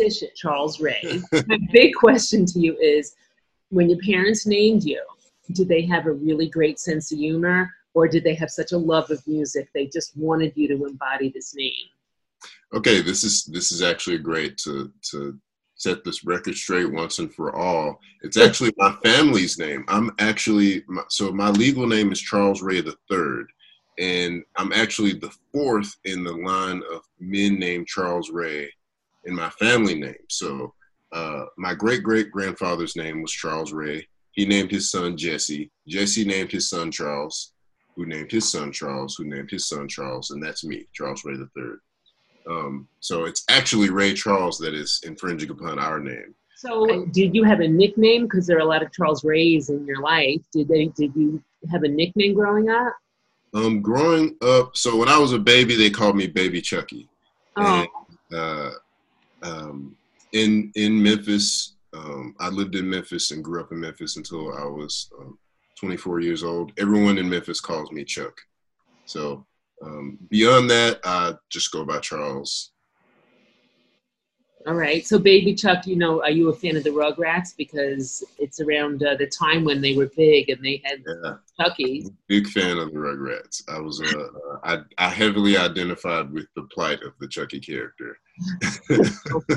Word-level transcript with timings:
Musician, 0.00 0.28
Charles 0.34 0.80
Ray. 0.80 1.20
My 1.32 1.58
big 1.72 1.94
question 1.94 2.46
to 2.46 2.60
you 2.60 2.76
is 2.78 3.14
when 3.70 3.88
your 3.88 3.98
parents 4.00 4.46
named 4.46 4.84
you, 4.84 5.02
did 5.52 5.68
they 5.68 5.82
have 5.82 6.06
a 6.06 6.12
really 6.12 6.48
great 6.48 6.78
sense 6.78 7.12
of 7.12 7.18
humor 7.18 7.70
or 7.94 8.06
did 8.06 8.24
they 8.24 8.34
have 8.34 8.50
such 8.50 8.72
a 8.72 8.78
love 8.78 9.10
of 9.10 9.26
music 9.26 9.68
they 9.74 9.86
just 9.86 10.16
wanted 10.16 10.52
you 10.54 10.68
to 10.68 10.86
embody 10.86 11.30
this 11.30 11.54
name? 11.54 11.72
Okay, 12.72 13.02
this 13.02 13.24
is 13.24 13.44
this 13.44 13.72
is 13.72 13.82
actually 13.82 14.18
great 14.18 14.56
to 14.58 14.92
to 15.10 15.38
set 15.74 16.04
this 16.04 16.24
record 16.24 16.54
straight 16.54 16.92
once 16.92 17.18
and 17.18 17.34
for 17.34 17.56
all. 17.56 17.98
It's 18.22 18.36
actually 18.36 18.72
my 18.76 18.94
family's 19.02 19.58
name. 19.58 19.84
I'm 19.88 20.12
actually 20.20 20.84
so 21.08 21.32
my 21.32 21.50
legal 21.50 21.86
name 21.86 22.12
is 22.12 22.20
Charles 22.20 22.62
Ray 22.62 22.80
the 22.80 22.96
Third, 23.10 23.50
and 23.98 24.44
I'm 24.56 24.72
actually 24.72 25.14
the 25.14 25.34
fourth 25.52 25.96
in 26.04 26.22
the 26.22 26.32
line 26.32 26.80
of 26.92 27.02
men 27.18 27.58
named 27.58 27.88
Charles 27.88 28.30
Ray 28.30 28.70
in 29.24 29.34
my 29.34 29.50
family 29.50 29.94
name. 29.94 30.14
So 30.28 30.74
uh, 31.12 31.44
my 31.56 31.74
great 31.74 32.02
great 32.02 32.30
grandfather's 32.30 32.96
name 32.96 33.22
was 33.22 33.32
Charles 33.32 33.72
Ray. 33.72 34.06
He 34.32 34.46
named 34.46 34.70
his 34.70 34.90
son 34.90 35.16
Jesse. 35.16 35.70
Jesse 35.88 36.24
named 36.24 36.52
his 36.52 36.68
son 36.68 36.90
Charles, 36.90 37.52
who 37.96 38.06
named 38.06 38.30
his 38.30 38.50
son 38.50 38.72
Charles, 38.72 39.16
who 39.16 39.24
named 39.24 39.50
his 39.50 39.68
son 39.68 39.88
Charles, 39.88 40.30
and 40.30 40.42
that's 40.42 40.64
me, 40.64 40.86
Charles 40.92 41.24
Ray 41.24 41.36
the 41.36 41.48
Third. 41.56 41.80
Um, 42.48 42.88
so 43.00 43.24
it's 43.24 43.44
actually 43.50 43.90
Ray 43.90 44.14
Charles 44.14 44.58
that 44.58 44.74
is 44.74 45.00
infringing 45.04 45.50
upon 45.50 45.78
our 45.78 46.00
name. 46.00 46.34
So 46.56 47.06
did 47.06 47.34
you 47.34 47.42
have 47.44 47.60
a 47.60 47.68
nickname? 47.68 48.24
Because 48.24 48.46
there 48.46 48.58
are 48.58 48.60
a 48.60 48.66
lot 48.66 48.82
of 48.82 48.92
Charles 48.92 49.24
Rays 49.24 49.70
in 49.70 49.86
your 49.86 50.00
life. 50.00 50.42
Did 50.52 50.68
they? 50.68 50.86
Did 50.86 51.14
you 51.16 51.42
have 51.70 51.82
a 51.82 51.88
nickname 51.88 52.34
growing 52.34 52.68
up? 52.68 52.94
Um, 53.52 53.82
growing 53.82 54.36
up, 54.42 54.76
so 54.76 54.96
when 54.96 55.08
I 55.08 55.18
was 55.18 55.32
a 55.32 55.38
baby, 55.38 55.74
they 55.74 55.90
called 55.90 56.16
me 56.16 56.28
Baby 56.28 56.60
Chucky. 56.60 57.08
Oh. 57.56 57.86
And, 58.30 58.38
uh, 58.38 58.70
um, 59.42 59.96
in 60.32 60.72
in 60.74 61.02
Memphis. 61.02 61.76
Um, 61.92 62.34
I 62.38 62.48
lived 62.48 62.76
in 62.76 62.88
Memphis 62.88 63.32
and 63.32 63.42
grew 63.42 63.60
up 63.60 63.72
in 63.72 63.80
Memphis 63.80 64.16
until 64.16 64.52
I 64.56 64.64
was 64.64 65.10
um, 65.18 65.38
24 65.78 66.20
years 66.20 66.44
old. 66.44 66.72
Everyone 66.78 67.18
in 67.18 67.28
Memphis 67.28 67.60
calls 67.60 67.90
me 67.90 68.04
Chuck. 68.04 68.40
So 69.06 69.44
um, 69.82 70.18
beyond 70.28 70.70
that, 70.70 71.00
I 71.04 71.34
just 71.48 71.72
go 71.72 71.84
by 71.84 71.98
Charles. 71.98 72.72
All 74.66 74.74
right. 74.74 75.06
So, 75.06 75.18
Baby 75.18 75.54
Chuck, 75.54 75.86
you 75.86 75.96
know, 75.96 76.22
are 76.22 76.30
you 76.30 76.50
a 76.50 76.52
fan 76.52 76.76
of 76.76 76.84
the 76.84 76.90
Rugrats? 76.90 77.56
Because 77.56 78.22
it's 78.38 78.60
around 78.60 79.02
uh, 79.02 79.16
the 79.16 79.26
time 79.26 79.64
when 79.64 79.80
they 79.80 79.94
were 79.94 80.10
big 80.16 80.50
and 80.50 80.62
they 80.62 80.82
had 80.84 81.02
Yeah, 81.06 81.36
Chucky. 81.58 82.06
big 82.28 82.46
fan 82.46 82.76
of 82.76 82.92
the 82.92 82.98
Rugrats. 82.98 83.62
I 83.68 83.80
was 83.80 84.02
uh, 84.02 84.28
I, 84.62 84.78
I 84.98 85.08
heavily 85.08 85.56
identified 85.56 86.30
with 86.30 86.46
the 86.56 86.62
plight 86.74 87.02
of 87.02 87.14
the 87.20 87.28
Chucky 87.28 87.60
character. 87.60 88.18
So. 89.26 89.42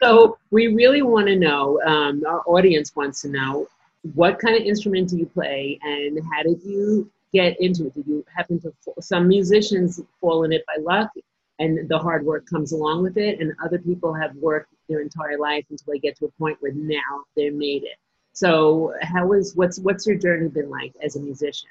So, 0.00 0.38
we 0.52 0.68
really 0.68 1.02
want 1.02 1.26
to 1.26 1.34
know, 1.34 1.80
um, 1.82 2.22
our 2.28 2.42
audience 2.46 2.94
wants 2.94 3.22
to 3.22 3.28
know, 3.28 3.66
what 4.14 4.38
kind 4.38 4.54
of 4.54 4.62
instrument 4.62 5.08
do 5.08 5.16
you 5.16 5.26
play 5.26 5.78
and 5.82 6.20
how 6.32 6.44
did 6.44 6.62
you 6.62 7.10
get 7.32 7.60
into 7.60 7.86
it? 7.86 7.94
Did 7.94 8.06
you 8.06 8.24
happen 8.32 8.60
to, 8.60 8.72
some 9.00 9.26
musicians 9.26 10.00
fall 10.20 10.44
in 10.44 10.52
it 10.52 10.64
by 10.66 10.76
luck 10.80 11.10
and 11.58 11.88
the 11.88 11.98
hard 11.98 12.24
work 12.24 12.46
comes 12.46 12.72
along 12.72 13.02
with 13.02 13.16
it, 13.16 13.40
and 13.40 13.52
other 13.64 13.78
people 13.78 14.12
have 14.12 14.34
worked 14.36 14.72
their 14.88 15.00
entire 15.00 15.38
life 15.38 15.64
until 15.70 15.92
they 15.92 15.98
get 15.98 16.16
to 16.18 16.26
a 16.26 16.30
point 16.32 16.58
where 16.60 16.72
now 16.72 17.24
they 17.36 17.50
made 17.50 17.84
it. 17.84 17.96
So, 18.32 18.92
how 19.00 19.32
is 19.32 19.56
what's 19.56 19.78
what's 19.78 20.06
your 20.06 20.16
journey 20.16 20.48
been 20.48 20.68
like 20.68 20.92
as 21.02 21.16
a 21.16 21.20
musician? 21.20 21.68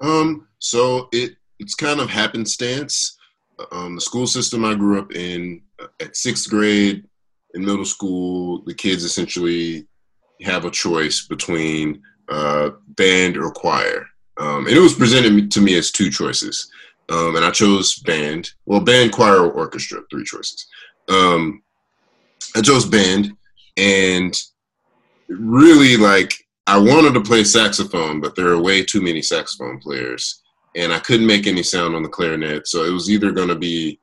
Um, 0.00 0.48
so 0.58 1.08
it 1.12 1.36
it's 1.58 1.74
kind 1.74 2.00
of 2.00 2.10
happenstance. 2.10 3.16
Um, 3.72 3.96
the 3.96 4.00
school 4.00 4.26
system 4.26 4.64
I 4.64 4.74
grew 4.74 4.98
up 4.98 5.12
in 5.12 5.62
uh, 5.80 5.86
at 6.00 6.16
sixth 6.16 6.50
grade 6.50 7.04
in 7.54 7.64
middle 7.64 7.84
school, 7.84 8.62
the 8.64 8.74
kids 8.74 9.04
essentially 9.04 9.86
have 10.42 10.64
a 10.64 10.70
choice 10.70 11.26
between 11.26 12.02
uh, 12.28 12.70
band 12.88 13.36
or 13.36 13.50
choir, 13.50 14.06
um, 14.38 14.66
and 14.66 14.76
it 14.76 14.80
was 14.80 14.94
presented 14.94 15.50
to 15.50 15.60
me 15.60 15.76
as 15.76 15.90
two 15.90 16.10
choices, 16.10 16.70
um, 17.10 17.36
and 17.36 17.44
I 17.44 17.50
chose 17.50 17.98
band. 18.00 18.50
Well, 18.66 18.80
band, 18.80 19.12
choir, 19.12 19.40
or 19.40 19.50
orchestra, 19.50 20.00
three 20.10 20.24
choices. 20.24 20.66
Um, 21.08 21.62
I 22.54 22.62
chose 22.62 22.86
band, 22.86 23.32
and 23.76 24.38
really 25.28 25.96
like 25.96 26.34
I 26.66 26.78
wanted 26.78 27.14
to 27.14 27.22
play 27.22 27.44
saxophone, 27.44 28.20
but 28.20 28.36
there 28.36 28.48
are 28.48 28.60
way 28.60 28.84
too 28.84 29.00
many 29.00 29.22
saxophone 29.22 29.78
players, 29.78 30.42
and 30.76 30.92
I 30.92 30.98
couldn't 30.98 31.26
make 31.26 31.46
any 31.46 31.62
sound 31.62 31.94
on 31.94 32.02
the 32.02 32.08
clarinet. 32.08 32.68
So 32.68 32.84
it 32.84 32.92
was 32.92 33.10
either 33.10 33.32
going 33.32 33.48
to 33.48 33.54
be 33.54 34.00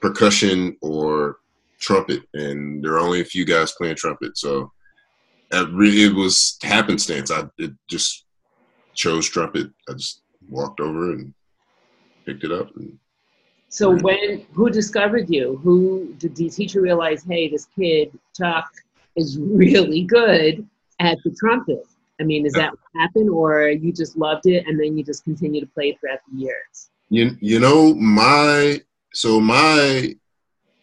percussion 0.00 0.76
or 0.80 1.38
trumpet, 1.78 2.22
and 2.34 2.82
there 2.84 2.94
are 2.94 3.00
only 3.00 3.20
a 3.20 3.24
few 3.24 3.44
guys 3.44 3.72
playing 3.72 3.96
trumpet. 3.96 4.36
So 4.36 4.72
it 5.52 5.68
really 5.72 6.04
it 6.04 6.14
was 6.14 6.58
happenstance. 6.62 7.30
I 7.30 7.44
it 7.58 7.72
just 7.88 8.24
chose 8.94 9.28
trumpet. 9.28 9.70
I 9.88 9.92
just 9.92 10.22
walked 10.48 10.80
over 10.80 11.12
and 11.12 11.32
picked 12.30 12.44
it 12.44 12.52
up. 12.52 12.74
And 12.76 12.98
So 13.68 13.96
when 13.98 14.46
who 14.52 14.70
discovered 14.70 15.28
you? 15.28 15.56
Who 15.62 16.14
did 16.18 16.36
the 16.36 16.48
teacher 16.48 16.80
realize? 16.80 17.24
Hey, 17.24 17.48
this 17.48 17.66
kid 17.76 18.16
Chuck 18.36 18.70
is 19.16 19.38
really 19.38 20.04
good 20.04 20.66
at 21.00 21.18
the 21.24 21.34
trumpet. 21.38 21.84
I 22.20 22.24
mean, 22.24 22.44
is 22.44 22.52
that 22.52 22.70
what 22.72 23.00
happened, 23.02 23.30
or 23.30 23.68
you 23.68 23.92
just 23.92 24.16
loved 24.16 24.46
it 24.46 24.66
and 24.66 24.78
then 24.78 24.96
you 24.96 25.02
just 25.02 25.24
continue 25.24 25.60
to 25.60 25.66
play 25.66 25.96
throughout 25.98 26.20
the 26.30 26.38
years? 26.38 26.90
You 27.08 27.36
you 27.40 27.58
know 27.58 27.94
my 27.94 28.80
so 29.12 29.40
my 29.40 30.14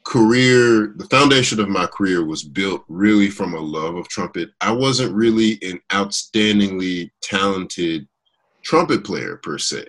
career 0.04 0.94
the 0.96 1.08
foundation 1.12 1.60
of 1.60 1.68
my 1.68 1.86
career 1.86 2.26
was 2.26 2.42
built 2.42 2.86
really 2.88 3.30
from 3.30 3.54
a 3.54 3.60
love 3.60 3.96
of 3.96 4.08
trumpet. 4.08 4.50
I 4.62 4.72
wasn't 4.72 5.14
really 5.14 5.60
an 5.62 5.80
outstandingly 5.92 7.12
talented 7.22 8.08
trumpet 8.64 9.04
player 9.04 9.38
per 9.38 9.58
se. 9.58 9.86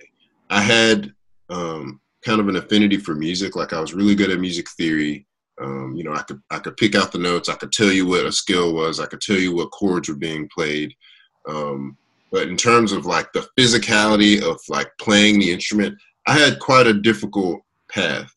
I 0.50 0.60
had 0.60 1.12
um, 1.50 2.00
kind 2.24 2.40
of 2.40 2.48
an 2.48 2.56
affinity 2.56 2.96
for 2.96 3.14
music. 3.14 3.56
Like 3.56 3.72
I 3.72 3.80
was 3.80 3.94
really 3.94 4.14
good 4.14 4.30
at 4.30 4.40
music 4.40 4.68
theory. 4.70 5.26
Um, 5.60 5.94
you 5.96 6.04
know, 6.04 6.12
I 6.12 6.22
could 6.22 6.40
I 6.50 6.58
could 6.58 6.76
pick 6.76 6.94
out 6.94 7.12
the 7.12 7.18
notes. 7.18 7.48
I 7.48 7.54
could 7.54 7.72
tell 7.72 7.90
you 7.90 8.06
what 8.06 8.26
a 8.26 8.32
scale 8.32 8.74
was. 8.74 9.00
I 9.00 9.06
could 9.06 9.20
tell 9.20 9.36
you 9.36 9.54
what 9.54 9.70
chords 9.70 10.08
were 10.08 10.14
being 10.14 10.48
played. 10.54 10.94
Um, 11.48 11.96
but 12.30 12.48
in 12.48 12.56
terms 12.56 12.92
of 12.92 13.06
like 13.06 13.32
the 13.32 13.48
physicality 13.58 14.42
of 14.42 14.60
like 14.68 14.90
playing 15.00 15.38
the 15.38 15.50
instrument, 15.50 15.96
I 16.26 16.38
had 16.38 16.58
quite 16.58 16.86
a 16.86 16.92
difficult 16.92 17.60
path. 17.90 18.30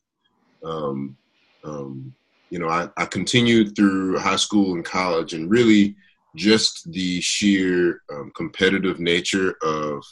Um, 0.63 1.17
um, 1.63 2.13
you 2.49 2.59
know, 2.59 2.69
I, 2.69 2.89
I 2.97 3.05
continued 3.05 3.75
through 3.75 4.17
high 4.19 4.38
school 4.38 4.73
and 4.73 4.85
college, 4.85 5.33
and 5.33 5.51
really 5.51 5.95
just 6.35 6.91
the 6.91 7.19
sheer 7.22 8.01
um, 8.11 8.31
competitive 8.35 8.99
nature 8.99 9.55
of 9.61 10.03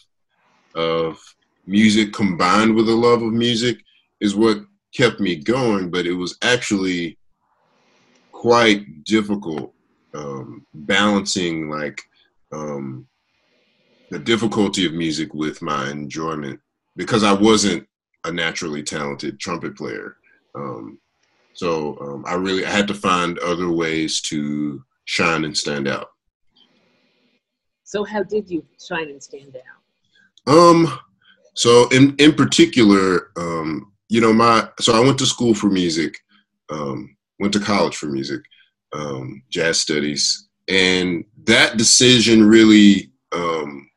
of 0.76 1.20
music 1.70 2.12
combined 2.14 2.76
with 2.76 2.90
a 2.90 2.96
love 2.96 3.22
of 3.22 3.32
music 3.32 3.78
is 4.20 4.36
what 4.36 4.58
kept 4.94 5.20
me 5.20 5.36
going. 5.36 5.90
But 5.90 6.06
it 6.06 6.14
was 6.14 6.38
actually 6.42 7.18
quite 8.32 9.04
difficult 9.04 9.74
um, 10.14 10.66
balancing 10.74 11.70
like 11.70 12.02
um, 12.52 13.08
the 14.10 14.20
difficulty 14.20 14.86
of 14.86 14.94
music 14.94 15.34
with 15.34 15.62
my 15.62 15.90
enjoyment 15.92 16.60
because 16.96 17.24
I 17.24 17.34
wasn't 17.34 17.88
a 18.26 18.32
naturally 18.32 18.84
talented 18.84 19.40
trumpet 19.40 19.78
player. 19.78 20.18
Um, 20.56 21.00
so 21.54 21.98
um, 22.02 22.26
I 22.26 22.34
really 22.34 22.66
I 22.66 22.72
had 22.72 22.88
to 22.88 22.94
find 22.94 23.38
other 23.40 23.70
ways 23.70 24.22
to 24.22 24.84
shine 25.06 25.46
and 25.46 25.56
stand 25.56 25.88
out. 25.88 26.10
So 27.84 28.04
how 28.04 28.24
did 28.24 28.50
you 28.50 28.66
shine 28.86 29.10
and 29.10 29.22
stand 29.22 29.56
out? 29.58 30.54
Um, 30.54 31.00
so 31.60 31.90
in 31.90 32.16
in 32.20 32.36
particular, 32.36 33.32
um, 33.36 33.92
you 34.08 34.22
know, 34.22 34.32
my 34.32 34.70
so 34.80 34.94
I 34.94 35.02
went 35.02 35.18
to 35.18 35.26
school 35.26 35.54
for 35.54 35.68
music, 35.68 36.18
um, 36.70 37.18
went 37.38 37.52
to 37.52 37.60
college 37.60 37.98
for 37.98 38.06
music, 38.06 38.40
um, 38.94 39.44
jazz 39.50 39.78
studies, 39.78 40.48
and 40.70 41.26
that 41.44 41.76
decision 41.76 42.48
really 42.48 43.12
um, 43.34 43.90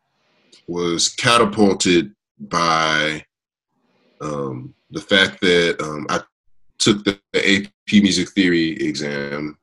was 0.67 1.09
catapulted 1.11 2.13
by 2.41 3.25
um, 4.21 4.75
the 4.91 5.01
fact 5.01 5.41
that 5.43 5.81
um, 5.81 6.09
I 6.11 6.21
took 6.81 7.05
the 7.05 7.21
AP 7.37 8.03
Music 8.03 8.31
Theory 8.31 8.73
exam 8.73 9.57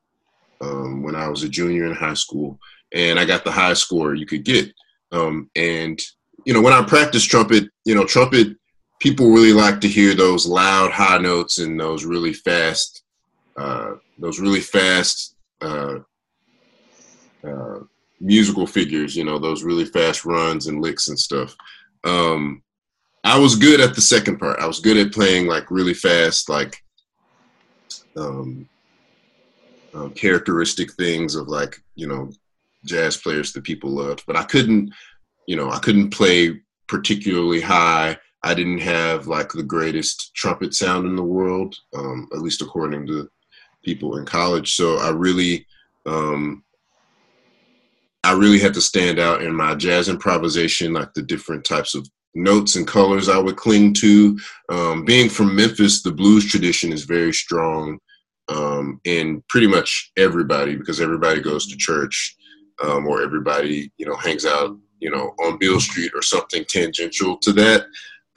um, 0.62 1.04
when 1.04 1.16
I 1.16 1.28
was 1.28 1.44
a 1.44 1.50
junior 1.50 1.88
in 1.88 1.95
high 1.95 2.13
school, 2.13 2.60
and 2.94 3.19
I 3.19 3.25
got 3.25 3.44
the 3.44 3.52
highest 3.52 3.81
score 3.81 4.16
you 4.16 4.25
could 4.25 4.45
get. 4.45 4.72
Um, 5.12 5.50
and 5.57 6.02
you 6.50 6.56
know, 6.56 6.62
when 6.62 6.74
I 6.74 6.81
practice 6.81 7.24
trumpet, 7.24 7.69
you 7.86 7.94
know, 7.94 8.06
trumpet 8.06 8.57
people 9.00 9.30
really 9.30 9.54
like 9.54 9.80
to 9.81 9.88
hear 9.88 10.16
those 10.16 10.48
loud 10.48 10.92
high 10.92 11.19
notes 11.19 11.60
and 11.60 11.80
those 11.80 12.06
really 12.06 12.34
fast, 12.34 13.04
uh, 13.56 13.92
those 14.18 14.40
really 14.40 14.60
fast 14.60 15.36
uh, 15.62 16.00
uh, 17.44 17.80
musical 18.19 18.66
figures. 18.66 19.16
You 19.16 19.25
know, 19.25 19.38
those 19.38 19.62
really 19.62 19.86
fast 19.86 20.25
runs 20.25 20.66
and 20.66 20.81
licks 20.81 21.10
and 21.10 21.19
stuff. 21.19 21.56
Um, 22.04 22.63
I 23.24 23.38
was 23.38 23.56
good 23.56 23.80
at 23.80 23.94
the 23.94 24.02
second 24.02 24.40
part. 24.40 24.60
I 24.60 24.66
was 24.66 24.80
good 24.80 24.98
at 24.98 25.13
playing 25.13 25.45
like 25.45 25.69
really 25.69 25.94
fast, 25.94 26.50
like 26.50 26.84
um, 28.18 28.68
um, 29.94 30.13
characteristic 30.16 30.94
things 30.94 31.36
of 31.36 31.48
like 31.48 31.80
you 31.94 32.07
know 32.07 32.31
jazz 32.86 33.18
players 33.18 33.54
that 33.54 33.63
people 33.63 33.92
loved. 33.92 34.24
But 34.25 34.36
I 34.36 34.45
couldn't, 34.45 34.92
you 35.50 35.56
know, 35.56 35.72
I 35.72 35.80
couldn't 35.80 36.12
play 36.12 36.62
particularly 36.88 37.60
high. 37.60 38.16
I 38.44 38.54
didn't 38.54 38.81
have 38.81 39.25
like 39.25 39.51
the 39.51 39.63
greatest 39.63 40.36
trumpet 40.36 40.75
sound 40.75 41.07
in 41.07 41.16
the 41.16 41.24
world, 41.24 41.75
um, 41.96 42.30
at 42.31 42.42
least 42.42 42.62
according 42.62 43.07
to 43.07 43.28
people 43.84 44.18
in 44.18 44.28
college. 44.28 44.75
So 44.75 45.00
I 45.00 45.10
really, 45.10 45.66
um, 46.06 46.63
I 48.24 48.34
really 48.34 48.60
had 48.60 48.75
to 48.75 48.81
stand 48.81 49.18
out 49.18 49.42
in 49.42 49.56
my 49.56 49.74
jazz 49.74 50.07
improvisation, 50.07 50.94
like 50.94 51.16
the 51.16 51.24
different 51.24 51.66
types 51.66 51.95
of 51.95 52.07
notes 52.36 52.75
and 52.75 52.88
colors 52.88 53.28
I 53.28 53.40
would 53.40 53.57
cling 53.57 53.95
to. 53.95 54.40
Um, 54.69 55.04
being 55.04 55.30
from 55.30 55.56
Memphis, 55.56 56.04
the 56.04 56.12
blues 56.12 56.45
tradition 56.45 56.94
is 56.94 57.06
very 57.06 57.34
strong 57.34 57.98
um, 58.50 59.02
in 59.04 59.44
pretty 59.50 59.66
much 59.66 60.12
everybody 60.16 60.75
because 60.75 61.02
everybody 61.02 61.42
goes 61.42 61.66
to 61.66 61.75
church 61.75 62.36
um, 62.84 63.07
or 63.07 63.24
everybody 63.24 63.92
you 63.98 64.06
know 64.06 64.16
hangs 64.16 64.45
out 64.45 64.78
you 65.00 65.12
know 65.12 65.34
on 65.40 65.57
Beale 65.57 65.80
Street 65.80 66.12
or 66.13 66.22
something 66.22 66.66
tangential 66.68 67.38
to 67.38 67.54
that. 67.54 67.86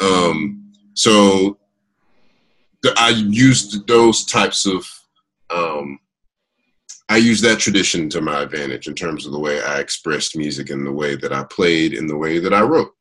Um, 0.01 0.73
so 0.95 1.59
the, 2.83 2.93
I 2.97 3.11
used 3.11 3.87
those 3.87 4.25
types 4.25 4.67
of 4.67 4.87
um, 5.51 5.99
I 7.09 7.17
used 7.17 7.45
that 7.45 7.59
tradition 7.59 8.09
to 8.11 8.21
my 8.21 8.41
advantage 8.43 8.89
in 8.89 8.95
terms 8.95 9.27
of 9.27 9.33
the 9.33 9.39
way 9.39 9.63
I 9.63 9.81
expressed 9.81 10.37
music 10.37 10.71
and 10.71 10.87
the 10.87 10.93
way 10.93 11.15
that 11.17 11.33
I 11.33 11.45
played 11.45 11.93
and 11.93 12.09
the 12.09 12.17
way 12.17 12.39
that 12.39 12.55
I 12.55 12.63
wrote. 12.63 12.93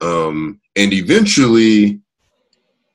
Um, 0.00 0.60
and 0.76 0.92
eventually, 0.92 2.00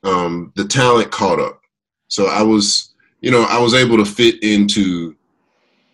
um, 0.04 0.52
the 0.56 0.66
talent 0.66 1.10
caught 1.10 1.40
up. 1.40 1.60
So 2.08 2.26
I 2.26 2.42
was, 2.42 2.92
you 3.20 3.30
know, 3.30 3.44
I 3.48 3.58
was 3.58 3.74
able 3.74 3.96
to 3.96 4.04
fit 4.04 4.42
into 4.42 5.16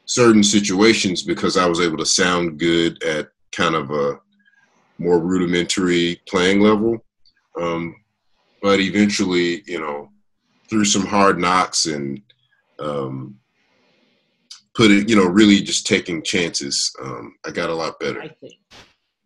certain 0.07 0.43
situations 0.43 1.23
because 1.23 1.57
I 1.57 1.67
was 1.67 1.81
able 1.81 1.99
to 1.99 2.07
sound 2.07 2.59
good 2.59 3.03
at 3.03 3.29
kind 3.56 3.75
of 3.75 3.91
a 3.91 4.19
more 4.99 5.19
rudimentary 5.20 6.20
playing 6.29 6.61
level. 6.61 6.99
Um, 7.61 7.94
but 8.62 8.81
eventually, 8.81 9.62
you 9.67 9.81
know, 9.81 10.11
through 10.69 10.85
some 10.85 11.06
hard 11.06 11.38
knocks 11.38 11.87
and 11.87 12.20
um, 12.79 13.38
put 14.75 14.91
it, 14.91 15.08
you 15.08 15.17
know, 15.17 15.25
really 15.25 15.61
just 15.61 15.87
taking 15.87 16.23
chances, 16.23 16.94
um, 17.03 17.35
I 17.47 17.50
got 17.50 17.70
a 17.70 17.75
lot 17.75 17.99
better. 17.99 18.20
I 18.20 18.29
think. 18.29 18.55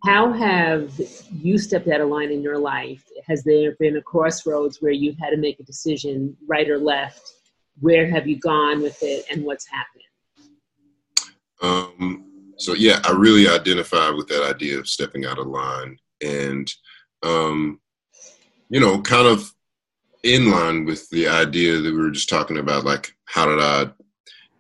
How 0.05 0.33
have 0.33 0.99
you 1.31 1.59
stepped 1.59 1.89
out 1.89 2.01
of 2.01 2.09
line 2.09 2.31
in 2.31 2.41
your 2.43 2.59
life? 2.59 3.05
Has 3.27 3.45
there 3.45 3.77
been 3.79 3.97
a 3.99 4.03
crossroads 4.03 4.79
where 4.81 4.93
you've 4.93 5.19
had 5.19 5.31
to 5.31 5.37
make 5.37 5.61
a 5.61 5.65
decision, 5.65 6.37
right 6.49 6.69
or 6.71 6.79
left? 6.79 7.35
Where 7.81 8.09
have 8.11 8.27
you 8.27 8.39
gone 8.39 8.81
with 8.81 8.99
it, 9.03 9.27
and 9.31 9.45
what's 9.45 9.67
happened? 9.67 10.05
Um, 11.63 12.30
so 12.61 12.75
yeah, 12.75 13.01
I 13.05 13.13
really 13.13 13.49
identify 13.49 14.11
with 14.11 14.29
that 14.29 14.45
idea 14.45 14.79
of 14.79 14.87
stepping 14.87 15.25
out 15.25 15.39
of 15.39 15.47
line, 15.47 15.97
and 16.23 16.71
um, 17.23 17.81
you 18.69 18.79
know, 18.79 19.01
kind 19.01 19.27
of 19.27 19.51
in 20.25 20.51
line 20.51 20.85
with 20.85 21.09
the 21.09 21.27
idea 21.27 21.79
that 21.79 21.91
we 21.91 21.99
were 21.99 22.11
just 22.11 22.29
talking 22.29 22.59
about, 22.59 22.85
like 22.85 23.17
how 23.25 23.47
did 23.47 23.61
I, 23.61 23.91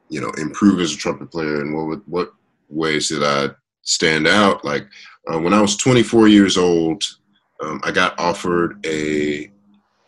you 0.08 0.22
know, 0.22 0.30
improve 0.38 0.80
as 0.80 0.94
a 0.94 0.96
trumpet 0.96 1.30
player, 1.30 1.60
and 1.60 1.74
what 1.74 2.08
what 2.08 2.32
ways 2.70 3.10
did 3.10 3.22
I 3.22 3.50
stand 3.82 4.26
out? 4.26 4.64
Like 4.64 4.86
uh, 5.30 5.38
when 5.38 5.52
I 5.52 5.60
was 5.60 5.76
24 5.76 6.28
years 6.28 6.56
old, 6.56 7.04
um, 7.62 7.82
I 7.84 7.90
got 7.90 8.18
offered 8.18 8.84
a 8.86 9.52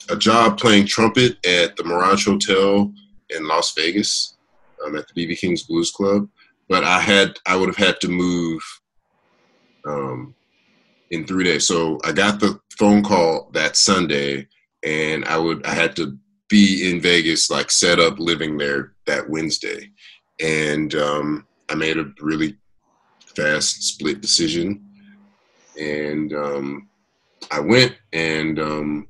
a 0.08 0.16
job 0.16 0.58
playing 0.58 0.86
trumpet 0.86 1.44
at 1.46 1.76
the 1.76 1.84
Mirage 1.84 2.24
Hotel 2.24 2.90
in 3.28 3.46
Las 3.46 3.74
Vegas 3.74 4.38
um, 4.82 4.96
at 4.96 5.04
the 5.08 5.26
BB 5.26 5.38
King's 5.38 5.64
Blues 5.64 5.90
Club 5.90 6.26
but 6.68 6.84
I 6.84 7.00
had 7.00 7.38
I 7.46 7.56
would 7.56 7.68
have 7.68 7.76
had 7.76 8.00
to 8.00 8.08
move 8.08 8.62
um, 9.86 10.34
in 11.10 11.26
three 11.26 11.44
days. 11.44 11.66
So 11.66 12.00
I 12.04 12.12
got 12.12 12.40
the 12.40 12.58
phone 12.78 13.02
call 13.02 13.50
that 13.52 13.76
Sunday, 13.76 14.46
and 14.82 15.24
I 15.24 15.38
would 15.38 15.64
I 15.66 15.74
had 15.74 15.96
to 15.96 16.18
be 16.48 16.90
in 16.90 17.00
Vegas, 17.00 17.50
like 17.50 17.70
set 17.70 17.98
up 17.98 18.18
living 18.18 18.56
there 18.56 18.92
that 19.06 19.28
Wednesday, 19.28 19.90
and 20.40 20.94
um, 20.94 21.46
I 21.68 21.74
made 21.74 21.98
a 21.98 22.12
really 22.20 22.56
fast 23.36 23.82
split 23.82 24.20
decision, 24.20 24.84
and 25.78 26.32
um, 26.32 26.88
I 27.50 27.60
went 27.60 27.96
and 28.12 28.58
um, 28.58 29.08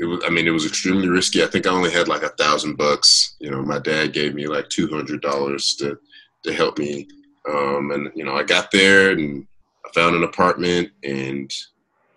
it 0.00 0.06
was 0.06 0.24
I 0.26 0.30
mean 0.30 0.46
it 0.46 0.50
was 0.50 0.66
extremely 0.66 1.08
risky. 1.08 1.44
I 1.44 1.46
think 1.46 1.66
I 1.66 1.70
only 1.70 1.90
had 1.90 2.08
like 2.08 2.22
a 2.22 2.30
thousand 2.30 2.76
bucks. 2.76 3.36
You 3.38 3.50
know, 3.50 3.62
my 3.62 3.78
dad 3.78 4.14
gave 4.14 4.34
me 4.34 4.46
like 4.46 4.68
two 4.68 4.88
hundred 4.88 5.20
dollars 5.20 5.74
to 5.76 5.98
to 6.44 6.52
help 6.52 6.78
me. 6.78 7.06
Um, 7.48 7.90
and 7.92 8.10
you 8.14 8.24
know, 8.24 8.34
I 8.34 8.42
got 8.42 8.70
there 8.70 9.10
and 9.10 9.46
I 9.84 9.90
found 9.92 10.16
an 10.16 10.24
apartment 10.24 10.90
and 11.04 11.52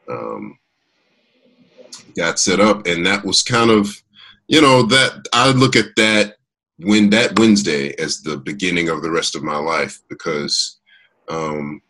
um, 0.09 0.57
got 2.15 2.39
set 2.39 2.62
up, 2.62 2.88
and 2.88 3.06
that 3.06 3.25
was 3.25 3.41
kind 3.41 3.69
of, 3.69 4.01
you 4.47 4.62
know, 4.62 4.83
that 4.83 5.25
I 5.33 5.51
look 5.51 5.75
at 5.75 5.95
that 5.97 6.38
when 6.80 7.09
that 7.09 7.38
Wednesday 7.38 7.94
as 8.00 8.21
the 8.21 8.38
beginning 8.38 8.89
of 8.89 9.01
the 9.01 9.12
rest 9.12 9.35
of 9.35 9.44
my 9.44 9.57
life 9.57 10.00
because, 10.09 10.80
um, 11.30 11.81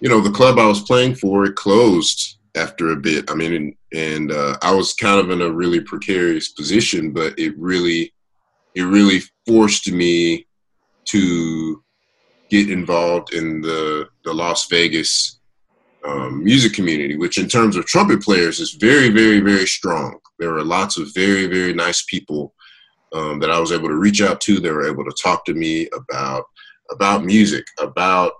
you 0.00 0.08
know, 0.08 0.20
the 0.20 0.30
club 0.30 0.58
I 0.58 0.66
was 0.66 0.82
playing 0.82 1.14
for 1.14 1.44
it 1.44 1.54
closed 1.54 2.37
after 2.56 2.90
a 2.90 2.96
bit. 2.96 3.30
I 3.30 3.34
mean, 3.34 3.76
and, 3.94 4.32
uh, 4.32 4.56
I 4.62 4.74
was 4.74 4.94
kind 4.94 5.20
of 5.20 5.30
in 5.30 5.42
a 5.42 5.50
really 5.50 5.80
precarious 5.80 6.48
position, 6.50 7.12
but 7.12 7.38
it 7.38 7.54
really, 7.58 8.12
it 8.74 8.82
really 8.82 9.20
forced 9.46 9.90
me 9.90 10.46
to 11.06 11.82
get 12.50 12.70
involved 12.70 13.32
in 13.32 13.60
the 13.60 14.08
the 14.24 14.32
Las 14.32 14.66
Vegas 14.68 15.40
um, 16.04 16.42
music 16.44 16.72
community, 16.72 17.16
which 17.16 17.38
in 17.38 17.48
terms 17.48 17.76
of 17.76 17.86
trumpet 17.86 18.22
players 18.22 18.60
is 18.60 18.72
very, 18.72 19.08
very, 19.08 19.40
very 19.40 19.66
strong. 19.66 20.18
There 20.38 20.54
are 20.56 20.64
lots 20.64 20.96
of 20.96 21.12
very, 21.14 21.46
very 21.46 21.74
nice 21.74 22.04
people 22.04 22.54
um, 23.12 23.40
that 23.40 23.50
I 23.50 23.58
was 23.58 23.72
able 23.72 23.88
to 23.88 23.96
reach 23.96 24.22
out 24.22 24.40
to. 24.42 24.60
They 24.60 24.70
were 24.70 24.88
able 24.88 25.04
to 25.04 25.22
talk 25.22 25.44
to 25.46 25.54
me 25.54 25.88
about 25.92 26.44
about 26.90 27.24
music, 27.24 27.66
about 27.78 28.32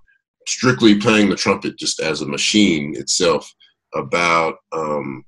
strictly 0.46 0.94
playing 0.94 1.28
the 1.28 1.36
trumpet 1.36 1.78
just 1.78 2.00
as 2.00 2.22
a 2.22 2.26
machine 2.26 2.94
itself, 2.96 3.50
about 3.94 4.56
um, 4.72 5.24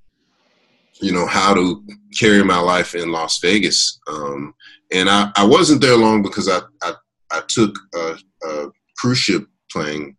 you 1.01 1.13
know 1.13 1.27
how 1.27 1.55
to 1.55 1.83
carry 2.19 2.43
my 2.45 2.59
life 2.59 2.95
in 2.95 3.11
Las 3.11 3.39
Vegas. 3.41 3.99
Um, 4.07 4.55
and 4.93 5.09
I, 5.09 5.31
I 5.37 5.45
wasn't 5.45 5.81
there 5.81 5.97
long 5.97 6.23
because 6.23 6.49
I, 6.49 6.61
I 6.83 6.93
I 7.33 7.43
took 7.49 7.77
a, 7.95 8.17
a 8.45 8.67
cruise 8.99 9.19
ship 9.19 9.47
playing 9.71 10.17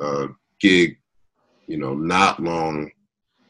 uh, 0.00 0.28
gig, 0.60 0.96
you 1.66 1.76
know, 1.76 1.94
not 1.94 2.42
long 2.42 2.90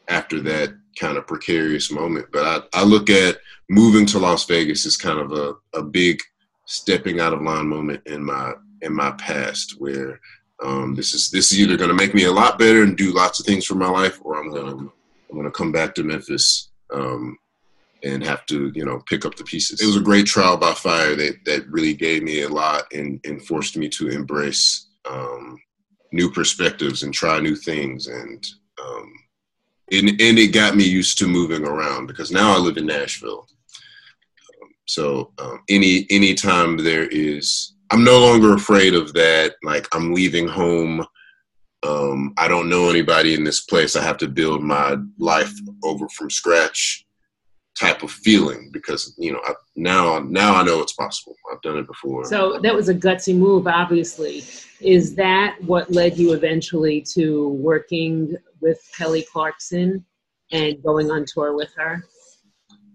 after 0.07 0.41
that 0.41 0.73
kind 0.99 1.17
of 1.17 1.27
precarious 1.27 1.91
moment. 1.91 2.27
But 2.31 2.45
I, 2.73 2.81
I 2.81 2.83
look 2.83 3.09
at 3.09 3.37
moving 3.69 4.05
to 4.07 4.19
Las 4.19 4.45
Vegas 4.45 4.85
as 4.85 4.97
kind 4.97 5.19
of 5.19 5.31
a, 5.31 5.53
a 5.77 5.83
big 5.83 6.19
stepping 6.65 7.19
out 7.19 7.33
of 7.33 7.41
line 7.41 7.67
moment 7.67 8.01
in 8.05 8.23
my 8.23 8.53
in 8.81 8.93
my 8.93 9.11
past 9.11 9.75
where 9.79 10.19
um, 10.61 10.95
this 10.95 11.13
is 11.13 11.31
this 11.31 11.51
is 11.51 11.59
either 11.59 11.77
going 11.77 11.89
to 11.89 11.95
make 11.95 12.13
me 12.13 12.25
a 12.25 12.31
lot 12.31 12.59
better 12.59 12.83
and 12.83 12.97
do 12.97 13.13
lots 13.13 13.39
of 13.39 13.45
things 13.45 13.65
for 13.65 13.75
my 13.75 13.89
life, 13.89 14.19
or 14.23 14.37
I'm 14.37 14.51
gonna 14.51 14.77
I'm 14.77 15.35
gonna 15.35 15.51
come 15.51 15.71
back 15.71 15.95
to 15.95 16.03
Memphis 16.03 16.69
um, 16.93 17.37
and 18.03 18.23
have 18.23 18.45
to 18.47 18.71
you 18.75 18.85
know 18.85 19.01
pick 19.07 19.25
up 19.25 19.35
the 19.35 19.43
pieces. 19.43 19.81
It 19.81 19.87
was 19.87 19.97
a 19.97 20.01
great 20.01 20.27
trial 20.27 20.57
by 20.57 20.73
fire 20.73 21.15
that 21.15 21.43
that 21.45 21.67
really 21.67 21.93
gave 21.93 22.23
me 22.23 22.41
a 22.41 22.49
lot 22.49 22.83
and 22.93 23.19
and 23.25 23.45
forced 23.45 23.75
me 23.75 23.89
to 23.89 24.09
embrace 24.09 24.87
um, 25.09 25.57
new 26.11 26.29
perspectives 26.29 27.03
and 27.03 27.13
try 27.13 27.39
new 27.39 27.55
things 27.55 28.07
and 28.07 28.47
um, 28.83 29.11
and 29.91 30.09
and 30.09 30.39
it 30.39 30.53
got 30.53 30.75
me 30.75 30.83
used 30.83 31.17
to 31.17 31.27
moving 31.27 31.65
around 31.65 32.07
because 32.07 32.31
now 32.31 32.53
I 32.53 32.57
live 32.57 32.77
in 32.77 32.85
Nashville. 32.85 33.47
So 34.85 35.31
um, 35.37 35.63
any 35.69 36.33
time 36.33 36.75
there 36.75 37.07
is, 37.07 37.73
I'm 37.91 38.03
no 38.03 38.19
longer 38.19 38.53
afraid 38.53 38.93
of 38.93 39.13
that. 39.13 39.55
Like 39.63 39.87
I'm 39.93 40.13
leaving 40.13 40.47
home 40.47 41.05
um, 41.83 42.33
I 42.37 42.47
don't 42.47 42.69
know 42.69 42.89
anybody 42.89 43.33
in 43.33 43.43
this 43.43 43.61
place. 43.61 43.95
I 43.95 44.03
have 44.03 44.17
to 44.19 44.27
build 44.27 44.61
my 44.61 44.97
life 45.17 45.51
over 45.83 46.07
from 46.09 46.29
scratch 46.29 47.05
type 47.79 48.03
of 48.03 48.11
feeling 48.11 48.69
because 48.71 49.15
you 49.17 49.31
know 49.31 49.39
I, 49.45 49.53
now 49.75 50.19
now 50.19 50.55
I 50.55 50.63
know 50.63 50.81
it's 50.81 50.93
possible. 50.93 51.35
I've 51.51 51.61
done 51.61 51.77
it 51.77 51.87
before. 51.87 52.25
So 52.25 52.59
that 52.59 52.75
was 52.75 52.89
a 52.89 52.95
gutsy 52.95 53.35
move, 53.35 53.65
obviously. 53.65 54.43
Is 54.79 55.15
that 55.15 55.57
what 55.61 55.91
led 55.91 56.17
you 56.17 56.33
eventually 56.33 57.01
to 57.13 57.49
working 57.49 58.35
with 58.59 58.79
Kelly 58.95 59.25
Clarkson 59.31 60.05
and 60.51 60.83
going 60.83 61.09
on 61.09 61.25
tour 61.25 61.55
with 61.55 61.73
her? 61.75 62.03